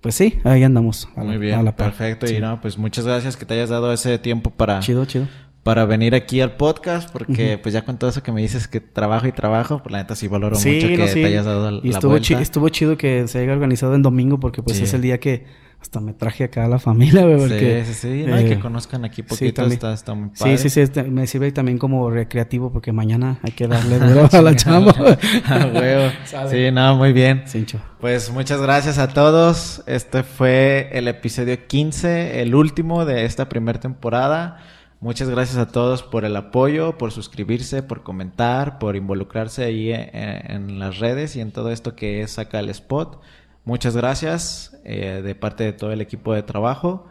[0.00, 1.08] pues sí, ahí andamos.
[1.14, 2.26] Muy bien, perfecto.
[2.30, 4.80] Y no, pues muchas gracias que te hayas dado ese tiempo para...
[4.80, 5.26] Chido, chido
[5.66, 8.78] para venir aquí al podcast, porque pues ya con todo eso que me dices que
[8.78, 11.90] trabajo y trabajo, pues la neta sí valoro mucho que te hayas dado la, y
[11.90, 15.44] estuvo estuvo chido que se haya organizado en domingo, porque pues es el día que
[15.86, 17.38] hasta me traje acá a la familia, güey.
[17.38, 18.24] Porque, sí, sí, sí.
[18.26, 20.58] No, que eh, conozcan aquí poquito está, está, muy padre.
[20.58, 20.80] Sí, sí, sí.
[20.80, 24.92] Este, me sirve también como recreativo porque mañana hay que darle duro a la chamba.
[25.46, 26.10] ah, huevo.
[26.50, 27.44] Sí, no, muy bien.
[27.46, 27.78] Cincho.
[28.00, 29.84] Pues muchas gracias a todos.
[29.86, 34.58] Este fue el episodio 15, el último de esta primera temporada.
[34.98, 40.10] Muchas gracias a todos por el apoyo, por suscribirse, por comentar, por involucrarse ahí en,
[40.12, 43.20] en las redes y en todo esto que es Saca el Spot.
[43.66, 47.08] Muchas gracias eh, de parte de todo el equipo de trabajo.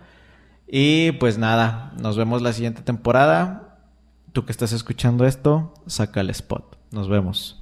[0.65, 3.77] Y pues nada, nos vemos la siguiente temporada.
[4.31, 6.77] Tú que estás escuchando esto, saca el spot.
[6.91, 7.61] Nos vemos.